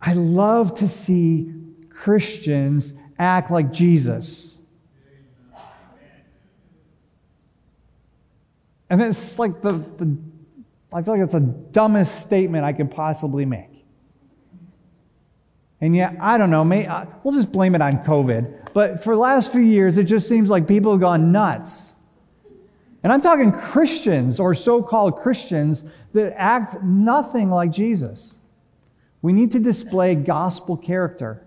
I 0.00 0.14
love 0.14 0.76
to 0.76 0.88
see 0.88 1.52
Christians 1.90 2.94
act 3.18 3.50
like 3.50 3.72
Jesus. 3.72 4.54
And 8.88 9.02
it's 9.02 9.38
like 9.38 9.60
the, 9.60 9.72
the 9.72 10.16
I 10.92 11.02
feel 11.02 11.14
like 11.14 11.22
it's 11.22 11.34
the 11.34 11.40
dumbest 11.40 12.20
statement 12.20 12.64
I 12.64 12.72
could 12.72 12.90
possibly 12.90 13.44
make. 13.44 13.84
And 15.80 15.94
yet, 15.94 16.16
I 16.20 16.38
don't 16.38 16.50
know, 16.50 16.64
may, 16.64 16.86
uh, 16.86 17.06
we'll 17.22 17.34
just 17.34 17.52
blame 17.52 17.74
it 17.74 17.82
on 17.82 17.98
COVID. 18.04 18.72
But 18.72 19.02
for 19.04 19.14
the 19.14 19.20
last 19.20 19.52
few 19.52 19.60
years, 19.60 19.98
it 19.98 20.04
just 20.04 20.28
seems 20.28 20.50
like 20.50 20.66
people 20.66 20.92
have 20.92 21.00
gone 21.00 21.30
nuts. 21.30 21.92
And 23.04 23.12
I'm 23.12 23.20
talking 23.20 23.52
Christians 23.52 24.40
or 24.40 24.54
so 24.54 24.82
called 24.82 25.20
Christians 25.20 25.84
that 26.14 26.34
act 26.36 26.82
nothing 26.82 27.48
like 27.50 27.70
Jesus. 27.70 28.34
We 29.22 29.32
need 29.32 29.52
to 29.52 29.58
display 29.58 30.14
gospel 30.14 30.76
character. 30.76 31.44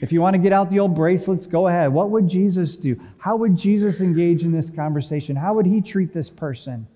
If 0.00 0.12
you 0.12 0.20
want 0.20 0.34
to 0.34 0.42
get 0.42 0.52
out 0.52 0.70
the 0.70 0.80
old 0.80 0.94
bracelets, 0.94 1.46
go 1.46 1.68
ahead. 1.68 1.92
What 1.92 2.10
would 2.10 2.28
Jesus 2.28 2.76
do? 2.76 3.00
How 3.18 3.36
would 3.36 3.56
Jesus 3.56 4.00
engage 4.00 4.42
in 4.42 4.52
this 4.52 4.70
conversation? 4.70 5.34
How 5.34 5.54
would 5.54 5.66
he 5.66 5.80
treat 5.80 6.12
this 6.12 6.28
person? 6.28 6.86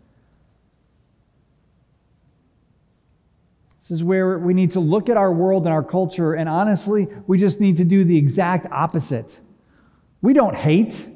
This 3.86 3.98
is 3.98 4.04
where 4.04 4.36
we 4.36 4.52
need 4.52 4.72
to 4.72 4.80
look 4.80 5.08
at 5.08 5.16
our 5.16 5.32
world 5.32 5.64
and 5.64 5.72
our 5.72 5.82
culture, 5.82 6.34
and 6.34 6.48
honestly, 6.48 7.06
we 7.28 7.38
just 7.38 7.60
need 7.60 7.76
to 7.76 7.84
do 7.84 8.02
the 8.02 8.18
exact 8.18 8.66
opposite. 8.72 9.38
We 10.22 10.32
don't 10.32 10.56
hate, 10.56 11.06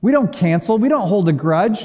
we 0.00 0.10
don't 0.10 0.32
cancel, 0.32 0.78
we 0.78 0.88
don't 0.88 1.06
hold 1.06 1.28
a 1.28 1.32
grudge, 1.34 1.84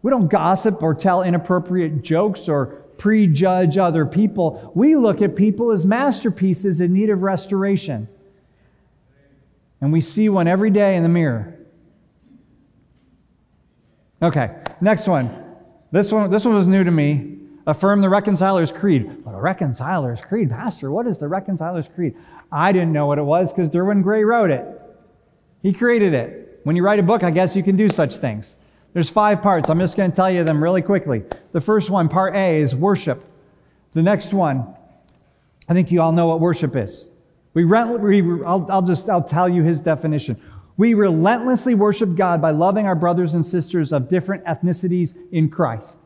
we 0.00 0.10
don't 0.10 0.28
gossip 0.28 0.82
or 0.82 0.94
tell 0.94 1.24
inappropriate 1.24 2.00
jokes 2.00 2.48
or 2.48 2.86
prejudge 2.96 3.76
other 3.76 4.06
people. 4.06 4.72
We 4.74 4.96
look 4.96 5.20
at 5.20 5.36
people 5.36 5.72
as 5.72 5.84
masterpieces 5.84 6.80
in 6.80 6.94
need 6.94 7.10
of 7.10 7.22
restoration. 7.22 8.08
And 9.82 9.92
we 9.92 10.00
see 10.00 10.30
one 10.30 10.48
every 10.48 10.70
day 10.70 10.96
in 10.96 11.02
the 11.02 11.08
mirror. 11.10 11.54
Okay, 14.22 14.56
next 14.80 15.06
one. 15.06 15.44
This 15.90 16.10
one, 16.10 16.30
this 16.30 16.46
one 16.46 16.54
was 16.54 16.66
new 16.66 16.82
to 16.82 16.90
me 16.90 17.37
affirm 17.68 18.00
the 18.00 18.08
Reconciler's 18.08 18.72
Creed. 18.72 19.22
But 19.24 19.34
a 19.34 19.40
Reconciler's 19.40 20.20
Creed, 20.20 20.50
Pastor, 20.50 20.90
what 20.90 21.06
is 21.06 21.18
the 21.18 21.28
Reconciler's 21.28 21.86
Creed? 21.86 22.16
I 22.50 22.72
didn't 22.72 22.92
know 22.92 23.06
what 23.06 23.18
it 23.18 23.22
was 23.22 23.52
because 23.52 23.68
Derwin 23.68 24.02
Gray 24.02 24.24
wrote 24.24 24.50
it. 24.50 24.66
He 25.62 25.72
created 25.72 26.14
it. 26.14 26.60
When 26.64 26.74
you 26.74 26.82
write 26.82 26.98
a 26.98 27.02
book, 27.02 27.22
I 27.22 27.30
guess 27.30 27.54
you 27.54 27.62
can 27.62 27.76
do 27.76 27.88
such 27.88 28.16
things. 28.16 28.56
There's 28.94 29.10
five 29.10 29.42
parts. 29.42 29.68
I'm 29.68 29.78
just 29.78 29.96
going 29.96 30.10
to 30.10 30.16
tell 30.16 30.30
you 30.30 30.44
them 30.44 30.62
really 30.62 30.82
quickly. 30.82 31.22
The 31.52 31.60
first 31.60 31.90
one, 31.90 32.08
part 32.08 32.34
A, 32.34 32.60
is 32.60 32.74
worship. 32.74 33.22
The 33.92 34.02
next 34.02 34.32
one, 34.32 34.74
I 35.68 35.74
think 35.74 35.92
you 35.92 36.00
all 36.00 36.12
know 36.12 36.26
what 36.26 36.40
worship 36.40 36.74
is. 36.74 37.04
We, 37.52 37.64
we 37.64 38.44
I'll, 38.44 38.66
I'll 38.70 38.82
just 38.82 39.10
I'll 39.10 39.22
tell 39.22 39.48
you 39.48 39.62
his 39.62 39.80
definition. 39.80 40.40
We 40.78 40.94
relentlessly 40.94 41.74
worship 41.74 42.14
God 42.14 42.40
by 42.40 42.52
loving 42.52 42.86
our 42.86 42.94
brothers 42.94 43.34
and 43.34 43.44
sisters 43.44 43.92
of 43.92 44.08
different 44.08 44.44
ethnicities 44.44 45.16
in 45.32 45.50
Christ. 45.50 45.98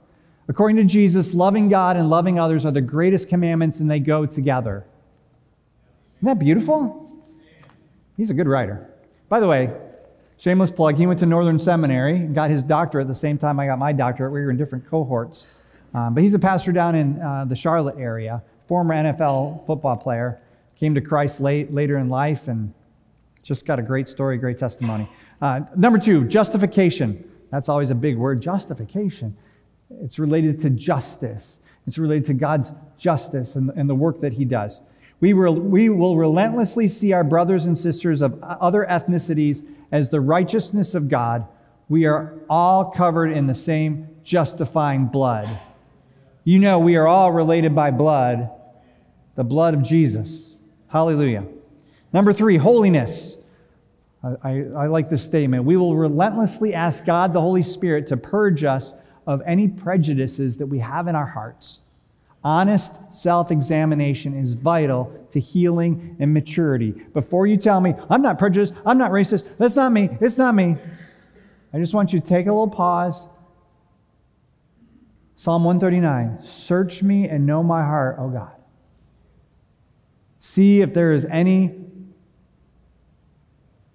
According 0.48 0.76
to 0.78 0.84
Jesus, 0.84 1.34
loving 1.34 1.68
God 1.68 1.96
and 1.96 2.10
loving 2.10 2.38
others 2.38 2.66
are 2.66 2.72
the 2.72 2.80
greatest 2.80 3.28
commandments 3.28 3.80
and 3.80 3.90
they 3.90 4.00
go 4.00 4.26
together. 4.26 4.84
Isn't 6.18 6.26
that 6.26 6.38
beautiful? 6.38 7.10
He's 8.16 8.30
a 8.30 8.34
good 8.34 8.48
writer. 8.48 8.88
By 9.28 9.40
the 9.40 9.46
way, 9.46 9.72
shameless 10.38 10.70
plug, 10.70 10.96
he 10.96 11.06
went 11.06 11.20
to 11.20 11.26
Northern 11.26 11.58
Seminary 11.58 12.16
and 12.16 12.34
got 12.34 12.50
his 12.50 12.62
doctorate 12.62 13.06
at 13.06 13.08
the 13.08 13.14
same 13.14 13.38
time 13.38 13.58
I 13.58 13.66
got 13.66 13.78
my 13.78 13.92
doctorate. 13.92 14.32
We 14.32 14.40
were 14.40 14.50
in 14.50 14.56
different 14.56 14.86
cohorts. 14.88 15.46
Um, 15.94 16.14
but 16.14 16.22
he's 16.22 16.34
a 16.34 16.38
pastor 16.38 16.72
down 16.72 16.94
in 16.94 17.20
uh, 17.20 17.44
the 17.44 17.56
Charlotte 17.56 17.96
area, 17.98 18.42
former 18.66 18.94
NFL 18.94 19.66
football 19.66 19.96
player, 19.96 20.40
came 20.76 20.94
to 20.94 21.00
Christ 21.00 21.40
late, 21.40 21.72
later 21.72 21.98
in 21.98 22.08
life 22.08 22.48
and 22.48 22.72
just 23.42 23.66
got 23.66 23.78
a 23.78 23.82
great 23.82 24.08
story, 24.08 24.38
great 24.38 24.58
testimony. 24.58 25.08
Uh, 25.40 25.60
number 25.76 25.98
two, 25.98 26.24
justification. 26.24 27.28
That's 27.50 27.68
always 27.68 27.90
a 27.90 27.94
big 27.94 28.16
word, 28.16 28.40
justification. 28.40 29.36
It's 30.00 30.18
related 30.18 30.60
to 30.60 30.70
justice. 30.70 31.60
It's 31.86 31.98
related 31.98 32.26
to 32.26 32.34
God's 32.34 32.72
justice 32.98 33.56
and, 33.56 33.70
and 33.70 33.88
the 33.88 33.94
work 33.94 34.20
that 34.20 34.32
He 34.32 34.44
does. 34.44 34.80
We 35.20 35.34
will, 35.34 35.54
we 35.54 35.88
will 35.88 36.16
relentlessly 36.16 36.88
see 36.88 37.12
our 37.12 37.22
brothers 37.22 37.66
and 37.66 37.78
sisters 37.78 38.22
of 38.22 38.42
other 38.42 38.84
ethnicities 38.88 39.64
as 39.92 40.08
the 40.08 40.20
righteousness 40.20 40.94
of 40.94 41.08
God. 41.08 41.46
We 41.88 42.06
are 42.06 42.34
all 42.50 42.86
covered 42.90 43.30
in 43.30 43.46
the 43.46 43.54
same 43.54 44.08
justifying 44.24 45.06
blood. 45.06 45.48
You 46.44 46.58
know, 46.58 46.80
we 46.80 46.96
are 46.96 47.06
all 47.06 47.30
related 47.30 47.74
by 47.74 47.92
blood, 47.92 48.50
the 49.36 49.44
blood 49.44 49.74
of 49.74 49.82
Jesus. 49.82 50.56
Hallelujah. 50.88 51.44
Number 52.12 52.32
three, 52.32 52.56
holiness. 52.56 53.36
I, 54.24 54.34
I, 54.42 54.50
I 54.76 54.86
like 54.88 55.08
this 55.08 55.24
statement. 55.24 55.64
We 55.64 55.76
will 55.76 55.96
relentlessly 55.96 56.74
ask 56.74 57.04
God, 57.04 57.32
the 57.32 57.40
Holy 57.40 57.62
Spirit, 57.62 58.08
to 58.08 58.16
purge 58.16 58.64
us 58.64 58.94
of 59.26 59.42
any 59.46 59.68
prejudices 59.68 60.56
that 60.56 60.66
we 60.66 60.78
have 60.78 61.08
in 61.08 61.14
our 61.14 61.26
hearts. 61.26 61.80
Honest 62.44 63.14
self 63.14 63.52
examination 63.52 64.36
is 64.36 64.54
vital 64.54 65.12
to 65.30 65.38
healing 65.38 66.16
and 66.18 66.34
maturity. 66.34 66.90
Before 66.90 67.46
you 67.46 67.56
tell 67.56 67.80
me, 67.80 67.94
I'm 68.10 68.20
not 68.20 68.38
prejudiced, 68.38 68.74
I'm 68.84 68.98
not 68.98 69.12
racist, 69.12 69.48
that's 69.58 69.76
not 69.76 69.92
me, 69.92 70.10
it's 70.20 70.38
not 70.38 70.54
me, 70.54 70.76
I 71.72 71.78
just 71.78 71.94
want 71.94 72.12
you 72.12 72.20
to 72.20 72.26
take 72.26 72.46
a 72.46 72.52
little 72.52 72.68
pause. 72.68 73.28
Psalm 75.36 75.64
139 75.64 76.42
Search 76.42 77.02
me 77.02 77.28
and 77.28 77.46
know 77.46 77.62
my 77.62 77.82
heart, 77.82 78.16
O 78.18 78.28
God. 78.28 78.52
See 80.40 80.80
if 80.80 80.92
there 80.92 81.12
is 81.12 81.24
any 81.24 81.74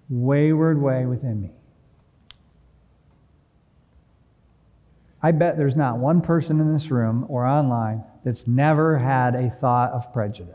wayward 0.08 0.80
way 0.80 1.04
within 1.04 1.42
me 1.42 1.50
I 5.22 5.32
bet 5.32 5.56
there's 5.56 5.76
not 5.76 5.98
one 5.98 6.20
person 6.20 6.60
in 6.60 6.72
this 6.72 6.90
room 6.90 7.26
or 7.28 7.44
online 7.44 8.04
that's 8.24 8.46
never 8.46 8.96
had 8.98 9.34
a 9.34 9.50
thought 9.50 9.90
of 9.92 10.12
prejudice. 10.12 10.54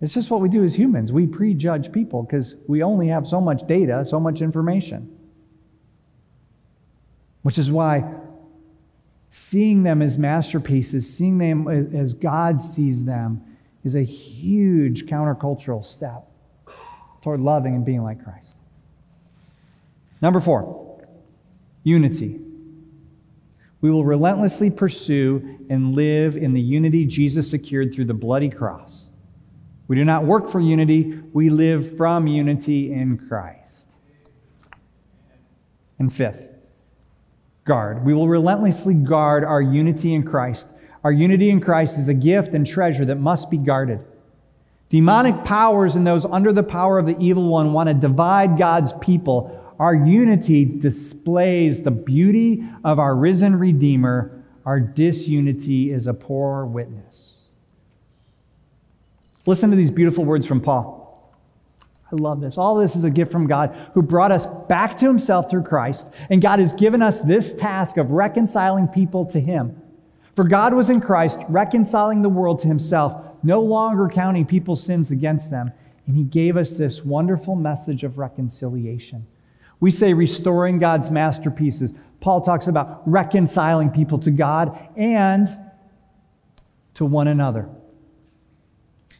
It's 0.00 0.12
just 0.12 0.30
what 0.30 0.40
we 0.40 0.48
do 0.48 0.64
as 0.64 0.74
humans. 0.74 1.12
We 1.12 1.26
prejudge 1.26 1.92
people 1.92 2.22
because 2.22 2.54
we 2.66 2.82
only 2.82 3.08
have 3.08 3.26
so 3.26 3.40
much 3.40 3.66
data, 3.66 4.04
so 4.04 4.18
much 4.20 4.42
information. 4.42 5.18
Which 7.42 7.58
is 7.58 7.70
why 7.70 8.04
seeing 9.30 9.82
them 9.82 10.00
as 10.00 10.16
masterpieces, 10.16 11.12
seeing 11.12 11.38
them 11.38 11.68
as 11.68 12.14
God 12.14 12.60
sees 12.60 13.04
them, 13.04 13.42
is 13.82 13.94
a 13.94 14.02
huge 14.02 15.06
countercultural 15.06 15.84
step 15.84 16.26
toward 17.20 17.40
loving 17.40 17.74
and 17.74 17.84
being 17.84 18.02
like 18.02 18.22
Christ. 18.22 18.54
Number 20.22 20.40
four 20.40 20.93
unity. 21.84 22.40
We 23.80 23.90
will 23.90 24.04
relentlessly 24.04 24.70
pursue 24.70 25.58
and 25.68 25.94
live 25.94 26.36
in 26.36 26.54
the 26.54 26.60
unity 26.60 27.04
Jesus 27.04 27.48
secured 27.48 27.94
through 27.94 28.06
the 28.06 28.14
bloody 28.14 28.48
cross. 28.48 29.10
We 29.86 29.96
do 29.96 30.04
not 30.04 30.24
work 30.24 30.48
for 30.48 30.58
unity, 30.58 31.20
we 31.32 31.50
live 31.50 31.96
from 31.96 32.26
unity 32.26 32.92
in 32.92 33.18
Christ. 33.28 33.88
And 35.98 36.12
fifth, 36.12 36.48
guard. 37.64 38.04
We 38.04 38.14
will 38.14 38.28
relentlessly 38.28 38.94
guard 38.94 39.44
our 39.44 39.60
unity 39.60 40.14
in 40.14 40.22
Christ. 40.22 40.68
Our 41.04 41.12
unity 41.12 41.50
in 41.50 41.60
Christ 41.60 41.98
is 41.98 42.08
a 42.08 42.14
gift 42.14 42.54
and 42.54 42.66
treasure 42.66 43.04
that 43.04 43.16
must 43.16 43.50
be 43.50 43.58
guarded. 43.58 44.00
Demonic 44.88 45.44
powers 45.44 45.96
and 45.96 46.06
those 46.06 46.24
under 46.24 46.52
the 46.52 46.62
power 46.62 46.98
of 46.98 47.06
the 47.06 47.18
evil 47.18 47.48
one 47.48 47.72
want 47.72 47.88
to 47.88 47.94
divide 47.94 48.56
God's 48.56 48.92
people 48.94 49.60
our 49.78 49.94
unity 49.94 50.64
displays 50.64 51.82
the 51.82 51.90
beauty 51.90 52.64
of 52.84 52.98
our 52.98 53.14
risen 53.14 53.58
Redeemer. 53.58 54.42
Our 54.64 54.80
disunity 54.80 55.92
is 55.92 56.06
a 56.06 56.14
poor 56.14 56.64
witness. 56.64 57.48
Listen 59.46 59.70
to 59.70 59.76
these 59.76 59.90
beautiful 59.90 60.24
words 60.24 60.46
from 60.46 60.60
Paul. 60.60 61.04
I 62.10 62.16
love 62.16 62.40
this. 62.40 62.58
All 62.58 62.76
this 62.76 62.96
is 62.96 63.04
a 63.04 63.10
gift 63.10 63.32
from 63.32 63.46
God 63.46 63.74
who 63.92 64.02
brought 64.02 64.30
us 64.30 64.46
back 64.46 64.96
to 64.98 65.06
himself 65.06 65.50
through 65.50 65.64
Christ, 65.64 66.08
and 66.30 66.40
God 66.40 66.60
has 66.60 66.72
given 66.72 67.02
us 67.02 67.20
this 67.20 67.54
task 67.54 67.96
of 67.96 68.12
reconciling 68.12 68.88
people 68.88 69.24
to 69.26 69.40
him. 69.40 69.80
For 70.34 70.44
God 70.44 70.74
was 70.74 70.90
in 70.90 71.00
Christ, 71.00 71.40
reconciling 71.48 72.22
the 72.22 72.28
world 72.28 72.60
to 72.60 72.68
himself, 72.68 73.36
no 73.42 73.60
longer 73.60 74.08
counting 74.08 74.46
people's 74.46 74.82
sins 74.82 75.10
against 75.10 75.50
them, 75.50 75.72
and 76.06 76.16
he 76.16 76.24
gave 76.24 76.56
us 76.56 76.76
this 76.76 77.04
wonderful 77.04 77.56
message 77.56 78.04
of 78.04 78.18
reconciliation. 78.18 79.26
We 79.80 79.90
say 79.90 80.14
restoring 80.14 80.78
God's 80.78 81.10
masterpieces. 81.10 81.92
Paul 82.20 82.40
talks 82.40 82.68
about 82.68 83.02
reconciling 83.06 83.90
people 83.90 84.18
to 84.20 84.30
God 84.30 84.78
and 84.96 85.48
to 86.94 87.04
one 87.04 87.28
another. 87.28 87.68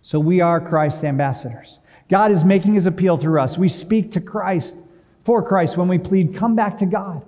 So 0.03 0.19
we 0.19 0.41
are 0.41 0.61
Christ's 0.61 1.05
ambassadors. 1.05 1.81
God 2.09 2.31
is 2.31 2.45
making 2.45 2.75
his 2.75 2.87
appeal 2.87 3.17
through 3.17 3.41
us. 3.41 3.59
We 3.59 3.69
speak 3.69 4.13
to 4.13 4.21
Christ, 4.21 4.77
for 5.25 5.43
Christ, 5.43 5.77
when 5.77 5.89
we 5.89 5.99
plead, 5.99 6.35
come 6.35 6.55
back 6.55 6.79
to 6.79 6.87
God. 6.87 7.23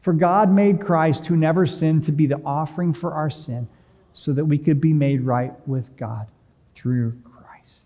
For 0.00 0.14
God 0.14 0.50
made 0.50 0.80
Christ, 0.80 1.26
who 1.26 1.36
never 1.36 1.66
sinned, 1.66 2.04
to 2.04 2.12
be 2.12 2.26
the 2.26 2.40
offering 2.44 2.94
for 2.94 3.12
our 3.12 3.30
sin. 3.30 3.68
so 4.12 4.32
that 4.32 4.44
we 4.44 4.58
could 4.58 4.80
be 4.80 4.92
made 4.92 5.22
right 5.22 5.52
with 5.66 5.96
God 5.96 6.26
through 6.74 7.16
Christ. 7.24 7.80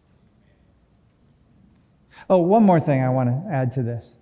Oh, 2.28 2.38
one 2.38 2.62
more 2.62 2.80
thing 2.80 3.02
I 3.02 3.10
want 3.10 3.28
to 3.28 3.52
add 3.52 3.72
to 3.72 3.82
this. 3.82 4.12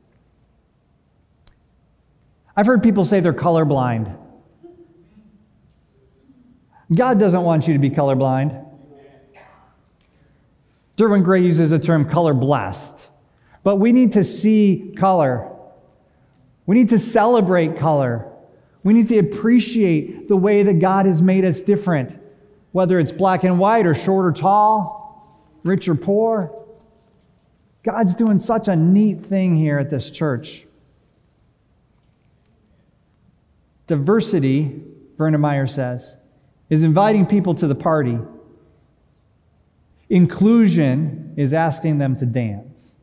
I've 2.57 2.67
heard 2.67 2.83
people 2.83 3.05
say 3.05 3.21
they're 3.21 3.33
colorblind. 3.33 4.19
God 6.95 7.19
doesn't 7.19 7.43
want 7.43 7.67
you 7.67 7.73
to 7.73 7.79
be 7.79 7.91
colorblind. 7.91 8.69
Derwin 10.97 11.25
Gray 11.25 11.43
uses 11.43 11.71
the 11.71 11.79
term 11.79 12.09
color 12.09 12.35
blessed. 12.35 13.09
But 13.63 13.77
we 13.77 13.93
need 13.93 14.13
to 14.13 14.25
see 14.25 14.95
color. 14.99 15.49
We 16.67 16.77
need 16.77 16.91
to 16.91 16.99
celebrate 16.99 17.79
color. 17.79 18.29
We 18.83 18.93
need 18.93 19.09
to 19.09 19.19
appreciate 19.19 20.29
the 20.29 20.37
way 20.37 20.63
that 20.63 20.81
God 20.81 21.07
has 21.07 21.23
made 21.23 21.45
us 21.45 21.61
different, 21.61 22.21
whether 22.73 22.99
it's 22.99 23.13
black 23.13 23.45
and 23.45 23.59
white 23.59 23.87
or 23.87 23.95
short 23.95 24.27
or 24.27 24.33
tall, 24.33 25.49
rich 25.63 25.89
or 25.89 25.95
poor. 25.95 26.59
God's 27.85 28.15
doing 28.15 28.39
such 28.39 28.69
a 28.69 28.77
neat 28.77 29.21
thing 29.21 29.57
here 29.57 29.79
at 29.79 29.91
this 29.91 30.11
church. 30.11 30.67
Diversity, 33.93 34.81
Verna 35.19 35.37
Meyer 35.37 35.67
says, 35.67 36.17
is 36.71 36.83
inviting 36.83 37.27
people 37.27 37.55
to 37.57 37.67
the 37.67 37.75
party. 37.75 38.19
Inclusion 40.09 41.35
is 41.37 41.53
asking 41.53 41.99
them 41.99 42.17
to 42.17 42.25
dance. 42.25 42.95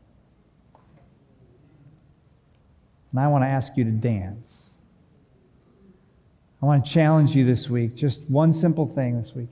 And 3.11 3.19
I 3.19 3.27
want 3.27 3.43
to 3.43 3.47
ask 3.47 3.77
you 3.77 3.83
to 3.83 3.91
dance. 3.91 4.71
I 6.59 6.65
want 6.65 6.83
to 6.83 6.91
challenge 6.91 7.35
you 7.35 7.45
this 7.45 7.69
week, 7.69 7.95
just 7.95 8.21
one 8.23 8.51
simple 8.51 8.87
thing 8.87 9.15
this 9.15 9.35
week. 9.35 9.49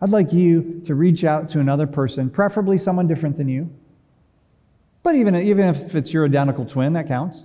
I'd 0.00 0.08
like 0.08 0.32
you 0.32 0.80
to 0.86 0.94
reach 0.94 1.24
out 1.24 1.50
to 1.50 1.60
another 1.60 1.86
person, 1.86 2.30
preferably 2.30 2.78
someone 2.78 3.06
different 3.06 3.36
than 3.36 3.50
you. 3.50 3.68
But 5.02 5.14
even, 5.14 5.36
even 5.36 5.66
if 5.66 5.94
it's 5.94 6.10
your 6.10 6.24
identical 6.24 6.64
twin, 6.64 6.94
that 6.94 7.06
counts. 7.06 7.42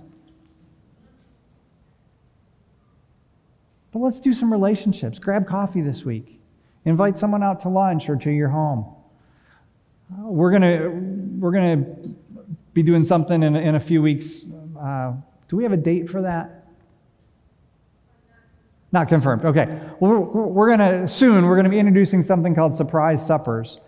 But 3.94 4.00
let's 4.00 4.18
do 4.18 4.34
some 4.34 4.52
relationships. 4.52 5.20
Grab 5.20 5.46
coffee 5.46 5.80
this 5.80 6.04
week. 6.04 6.40
Invite 6.84 7.16
someone 7.16 7.44
out 7.44 7.60
to 7.60 7.68
lunch 7.68 8.08
or 8.10 8.16
to 8.16 8.30
your 8.30 8.48
home. 8.48 8.92
We're 10.18 10.50
going 10.50 11.38
we're 11.38 11.52
gonna 11.52 11.86
be 12.72 12.82
doing 12.82 13.04
something 13.04 13.44
in, 13.44 13.54
in 13.54 13.76
a 13.76 13.80
few 13.80 14.02
weeks. 14.02 14.46
Uh, 14.76 15.12
do 15.46 15.56
we 15.56 15.62
have 15.62 15.72
a 15.72 15.76
date 15.76 16.10
for 16.10 16.22
that? 16.22 16.66
Not 18.90 19.08
confirmed. 19.08 19.44
Okay. 19.44 19.80
We're, 20.00 20.18
we're 20.18 20.76
going 20.76 20.80
to 20.80 21.08
soon, 21.08 21.46
we're 21.46 21.54
going 21.54 21.64
to 21.64 21.70
be 21.70 21.78
introducing 21.78 22.22
something 22.22 22.54
called 22.54 22.74
surprise 22.74 23.24
suppers. 23.24 23.80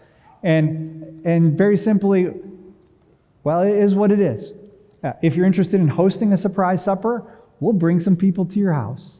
And, 0.42 1.25
and 1.25 1.59
very 1.59 1.77
simply, 1.77 2.33
well, 3.42 3.62
it 3.62 3.75
is 3.75 3.95
what 3.95 4.12
it 4.12 4.21
is. 4.21 4.53
Uh, 5.03 5.12
if 5.23 5.37
you're 5.37 5.47
interested 5.47 5.81
in 5.81 5.88
hosting 5.88 6.33
a 6.33 6.37
surprise 6.37 6.83
supper, 6.83 7.25
we'll 7.61 7.73
bring 7.73 7.99
some 8.01 8.16
people 8.16 8.45
to 8.47 8.59
your 8.59 8.73
house. 8.73 9.19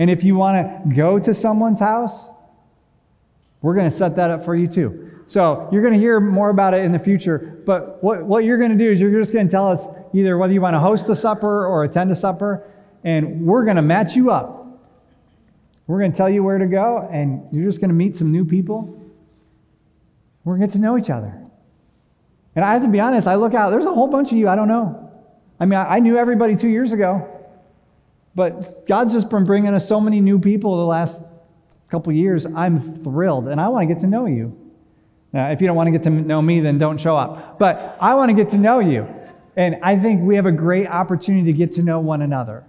And 0.00 0.10
if 0.10 0.24
you 0.24 0.34
want 0.34 0.56
to 0.56 0.94
go 0.94 1.18
to 1.18 1.34
someone's 1.34 1.78
house, 1.78 2.30
we're 3.60 3.74
going 3.74 3.88
to 3.88 3.94
set 3.94 4.16
that 4.16 4.30
up 4.30 4.46
for 4.46 4.56
you 4.56 4.66
too. 4.66 5.24
So 5.26 5.68
you're 5.70 5.82
going 5.82 5.92
to 5.92 6.00
hear 6.00 6.18
more 6.20 6.48
about 6.48 6.72
it 6.72 6.86
in 6.86 6.90
the 6.90 6.98
future. 6.98 7.62
But 7.66 8.02
what, 8.02 8.24
what 8.24 8.42
you're 8.44 8.56
going 8.56 8.76
to 8.76 8.82
do 8.82 8.90
is 8.90 8.98
you're 8.98 9.10
just 9.20 9.34
going 9.34 9.46
to 9.46 9.50
tell 9.50 9.68
us 9.68 9.86
either 10.14 10.38
whether 10.38 10.54
you 10.54 10.62
want 10.62 10.74
to 10.74 10.80
host 10.80 11.06
a 11.10 11.14
supper 11.14 11.66
or 11.66 11.84
attend 11.84 12.10
a 12.10 12.14
supper, 12.14 12.66
and 13.04 13.46
we're 13.46 13.62
going 13.64 13.76
to 13.76 13.82
match 13.82 14.16
you 14.16 14.30
up. 14.30 14.66
We're 15.86 15.98
going 15.98 16.12
to 16.12 16.16
tell 16.16 16.30
you 16.30 16.42
where 16.42 16.56
to 16.56 16.66
go, 16.66 17.06
and 17.12 17.46
you're 17.52 17.66
just 17.66 17.80
going 17.80 17.90
to 17.90 17.94
meet 17.94 18.16
some 18.16 18.32
new 18.32 18.46
people. 18.46 18.98
We're 20.44 20.54
going 20.56 20.62
to 20.62 20.66
get 20.68 20.72
to 20.72 20.78
know 20.80 20.96
each 20.96 21.10
other. 21.10 21.34
And 22.56 22.64
I 22.64 22.72
have 22.72 22.82
to 22.82 22.88
be 22.88 23.00
honest, 23.00 23.26
I 23.26 23.34
look 23.34 23.52
out, 23.52 23.68
there's 23.68 23.84
a 23.84 23.92
whole 23.92 24.08
bunch 24.08 24.32
of 24.32 24.38
you 24.38 24.48
I 24.48 24.56
don't 24.56 24.68
know. 24.68 25.12
I 25.60 25.66
mean, 25.66 25.78
I 25.78 26.00
knew 26.00 26.16
everybody 26.16 26.56
two 26.56 26.70
years 26.70 26.92
ago. 26.92 27.39
But 28.40 28.86
God's 28.86 29.12
just 29.12 29.28
been 29.28 29.44
bringing 29.44 29.74
us 29.74 29.86
so 29.86 30.00
many 30.00 30.18
new 30.18 30.38
people 30.38 30.78
the 30.78 30.86
last 30.86 31.22
couple 31.90 32.10
years. 32.10 32.46
I'm 32.46 32.80
thrilled, 32.80 33.48
and 33.48 33.60
I 33.60 33.68
want 33.68 33.86
to 33.86 33.94
get 33.94 34.00
to 34.00 34.06
know 34.06 34.24
you. 34.24 34.58
Now, 35.34 35.50
if 35.50 35.60
you 35.60 35.66
don't 35.66 35.76
want 35.76 35.88
to 35.88 35.90
get 35.90 36.04
to 36.04 36.08
know 36.08 36.40
me, 36.40 36.60
then 36.60 36.78
don't 36.78 36.98
show 36.98 37.18
up. 37.18 37.58
But 37.58 37.98
I 38.00 38.14
want 38.14 38.30
to 38.30 38.34
get 38.34 38.48
to 38.52 38.56
know 38.56 38.78
you. 38.78 39.06
And 39.56 39.76
I 39.82 39.94
think 39.94 40.22
we 40.22 40.36
have 40.36 40.46
a 40.46 40.52
great 40.52 40.86
opportunity 40.86 41.52
to 41.52 41.58
get 41.58 41.72
to 41.72 41.82
know 41.82 42.00
one 42.00 42.22
another. 42.22 42.64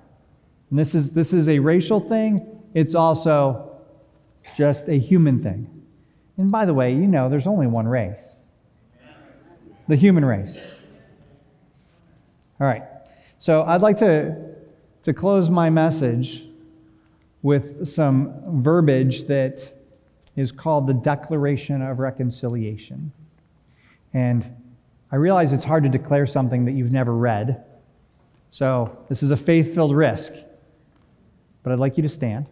And 0.72 0.78
this 0.78 0.94
is, 0.94 1.14
this 1.14 1.32
is 1.32 1.48
a 1.48 1.60
racial 1.60 2.02
thing, 2.02 2.62
it's 2.74 2.94
also 2.94 3.80
just 4.58 4.90
a 4.90 5.00
human 5.00 5.42
thing. 5.42 5.70
And 6.36 6.52
by 6.52 6.66
the 6.66 6.74
way, 6.74 6.92
you 6.92 7.08
know, 7.08 7.30
there's 7.30 7.48
only 7.48 7.68
one 7.68 7.88
race 7.88 8.40
the 9.88 9.96
human 9.96 10.26
race. 10.26 10.60
All 12.60 12.68
right. 12.68 12.84
So 13.40 13.64
I'd 13.64 13.82
like 13.82 14.00
to 14.00 14.51
to 15.04 15.14
close 15.14 15.50
my 15.50 15.70
message 15.70 16.46
with 17.42 17.88
some 17.88 18.62
verbiage 18.62 19.24
that 19.24 19.72
is 20.36 20.52
called 20.52 20.88
the 20.88 20.94
Declaration 20.94 21.82
of 21.82 22.00
Reconciliation. 22.00 23.12
And 24.14 24.46
I 25.12 25.16
realize 25.16 25.52
it's 25.52 25.64
hard 25.64 25.84
to 25.84 25.90
declare 25.90 26.26
something 26.26 26.66
that 26.66 26.72
you've 26.72 26.92
never 26.92 27.14
read. 27.14 27.64
So 28.50 28.98
this 29.10 29.24
is 29.24 29.32
a 29.32 29.38
faith 29.38 29.74
filled 29.74 29.96
risk. 29.96 30.34
But 31.64 31.74
I'd 31.74 31.80
like 31.80 31.98
you 31.98 32.04
to 32.04 32.10
stand. 32.10 32.46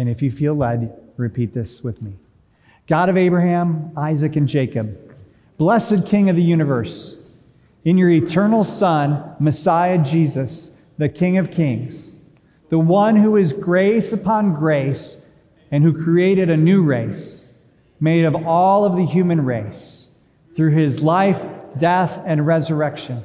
And 0.00 0.08
if 0.08 0.22
you 0.22 0.30
feel 0.30 0.54
led, 0.54 0.98
repeat 1.18 1.52
this 1.52 1.84
with 1.84 2.00
me 2.00 2.14
God 2.86 3.10
of 3.10 3.18
Abraham, 3.18 3.92
Isaac, 3.98 4.34
and 4.34 4.48
Jacob, 4.48 4.98
blessed 5.58 6.06
King 6.06 6.30
of 6.30 6.36
the 6.36 6.42
universe, 6.42 7.16
in 7.84 7.98
your 7.98 8.08
eternal 8.08 8.64
Son, 8.64 9.36
Messiah 9.38 10.02
Jesus, 10.02 10.74
the 10.96 11.10
King 11.10 11.36
of 11.36 11.50
kings, 11.50 12.12
the 12.70 12.78
one 12.78 13.14
who 13.14 13.36
is 13.36 13.52
grace 13.52 14.14
upon 14.14 14.54
grace 14.54 15.28
and 15.70 15.84
who 15.84 16.02
created 16.02 16.48
a 16.48 16.56
new 16.56 16.82
race 16.82 17.52
made 18.00 18.24
of 18.24 18.34
all 18.46 18.86
of 18.86 18.96
the 18.96 19.04
human 19.04 19.44
race 19.44 20.08
through 20.56 20.70
his 20.70 21.02
life, 21.02 21.42
death, 21.76 22.18
and 22.24 22.46
resurrection. 22.46 23.22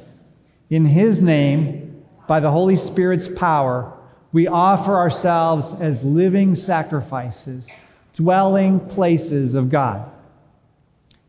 In 0.68 0.84
his 0.84 1.22
name, 1.22 2.04
by 2.28 2.38
the 2.40 2.50
Holy 2.50 2.76
Spirit's 2.76 3.28
power, 3.28 3.95
we 4.36 4.46
offer 4.46 4.94
ourselves 4.94 5.72
as 5.80 6.04
living 6.04 6.54
sacrifices, 6.54 7.70
dwelling 8.12 8.78
places 8.78 9.54
of 9.54 9.70
God. 9.70 10.10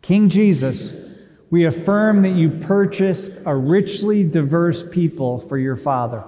King 0.02 0.28
Jesus, 0.28 1.24
we 1.50 1.64
affirm 1.64 2.22
that 2.24 2.36
you 2.36 2.50
purchased 2.50 3.32
a 3.46 3.56
richly 3.56 4.26
diverse 4.26 4.84
people 4.90 5.40
for 5.40 5.58
your 5.58 5.78
Father, 5.78 6.22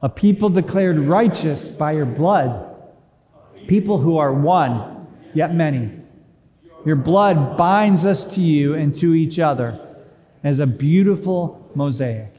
a 0.00 0.08
people 0.08 0.48
declared 0.48 0.98
righteous 0.98 1.68
by 1.68 1.92
your 1.92 2.06
blood, 2.06 2.74
people 3.66 3.98
who 3.98 4.16
are 4.16 4.32
one, 4.32 5.06
yet 5.34 5.54
many. 5.54 5.92
Your 6.86 6.96
blood 6.96 7.58
binds 7.58 8.06
us 8.06 8.24
to 8.36 8.40
you 8.40 8.72
and 8.72 8.94
to 8.94 9.12
each 9.12 9.38
other 9.38 9.78
as 10.42 10.60
a 10.60 10.66
beautiful 10.66 11.70
mosaic. 11.74 12.32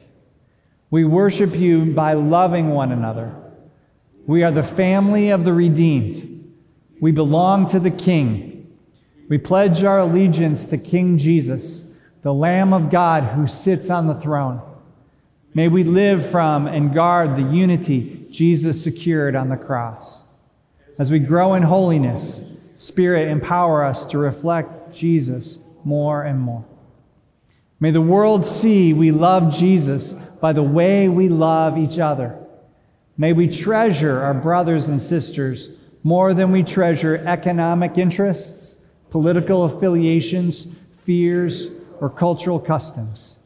We 0.90 1.04
worship 1.04 1.54
you 1.54 1.84
by 1.84 2.14
loving 2.14 2.70
one 2.70 2.90
another 2.90 3.36
we 4.26 4.42
are 4.42 4.50
the 4.50 4.62
family 4.62 5.30
of 5.30 5.44
the 5.44 5.52
redeemed. 5.52 6.54
We 7.00 7.12
belong 7.12 7.68
to 7.70 7.80
the 7.80 7.90
King. 7.90 8.76
We 9.28 9.38
pledge 9.38 9.82
our 9.82 9.98
allegiance 9.98 10.66
to 10.66 10.78
King 10.78 11.18
Jesus, 11.18 11.96
the 12.22 12.34
Lamb 12.34 12.72
of 12.72 12.90
God 12.90 13.24
who 13.24 13.46
sits 13.46 13.90
on 13.90 14.06
the 14.06 14.14
throne. 14.14 14.60
May 15.54 15.68
we 15.68 15.84
live 15.84 16.24
from 16.24 16.66
and 16.66 16.94
guard 16.94 17.36
the 17.36 17.42
unity 17.42 18.26
Jesus 18.30 18.82
secured 18.82 19.36
on 19.36 19.48
the 19.48 19.56
cross. 19.56 20.24
As 20.98 21.10
we 21.10 21.18
grow 21.18 21.54
in 21.54 21.62
holiness, 21.62 22.42
Spirit, 22.76 23.28
empower 23.28 23.84
us 23.84 24.04
to 24.06 24.18
reflect 24.18 24.92
Jesus 24.92 25.58
more 25.84 26.24
and 26.24 26.40
more. 26.40 26.64
May 27.78 27.92
the 27.92 28.00
world 28.00 28.44
see 28.44 28.92
we 28.92 29.12
love 29.12 29.54
Jesus 29.54 30.14
by 30.14 30.52
the 30.52 30.62
way 30.62 31.08
we 31.08 31.28
love 31.28 31.78
each 31.78 32.00
other. 32.00 32.41
May 33.22 33.32
we 33.32 33.46
treasure 33.46 34.20
our 34.20 34.34
brothers 34.34 34.88
and 34.88 35.00
sisters 35.00 35.68
more 36.02 36.34
than 36.34 36.50
we 36.50 36.64
treasure 36.64 37.18
economic 37.18 37.96
interests, 37.96 38.78
political 39.10 39.62
affiliations, 39.62 40.66
fears, 41.04 41.68
or 42.00 42.10
cultural 42.10 42.58
customs. 42.58 43.38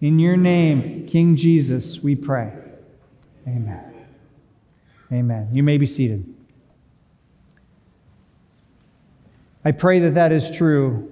In 0.00 0.20
your 0.20 0.36
name, 0.36 1.08
King 1.08 1.34
Jesus, 1.34 2.00
we 2.00 2.14
pray. 2.14 2.52
Amen. 3.48 4.06
Amen. 5.12 5.48
You 5.50 5.64
may 5.64 5.78
be 5.78 5.86
seated. 5.86 6.32
I 9.64 9.72
pray 9.72 9.98
that 9.98 10.14
that 10.14 10.30
is 10.30 10.48
true 10.48 11.10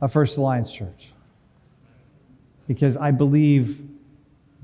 of 0.00 0.12
First 0.12 0.36
Alliance 0.36 0.72
Church 0.72 1.12
because 2.66 2.96
I 2.96 3.12
believe 3.12 3.80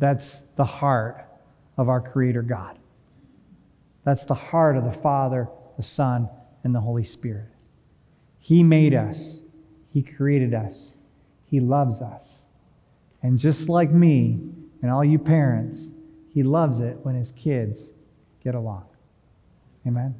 that's 0.00 0.38
the 0.56 0.64
heart 0.64 1.24
of 1.76 1.88
our 1.88 2.00
Creator 2.00 2.42
God. 2.42 2.76
That's 4.08 4.24
the 4.24 4.32
heart 4.32 4.78
of 4.78 4.84
the 4.84 4.90
Father, 4.90 5.50
the 5.76 5.82
Son, 5.82 6.30
and 6.64 6.74
the 6.74 6.80
Holy 6.80 7.04
Spirit. 7.04 7.50
He 8.38 8.62
made 8.62 8.94
us, 8.94 9.42
He 9.90 10.00
created 10.00 10.54
us, 10.54 10.96
He 11.44 11.60
loves 11.60 12.00
us. 12.00 12.46
And 13.22 13.38
just 13.38 13.68
like 13.68 13.90
me 13.90 14.40
and 14.80 14.90
all 14.90 15.04
you 15.04 15.18
parents, 15.18 15.90
He 16.32 16.42
loves 16.42 16.80
it 16.80 16.96
when 17.02 17.16
His 17.16 17.32
kids 17.32 17.92
get 18.42 18.54
along. 18.54 18.86
Amen. 19.86 20.14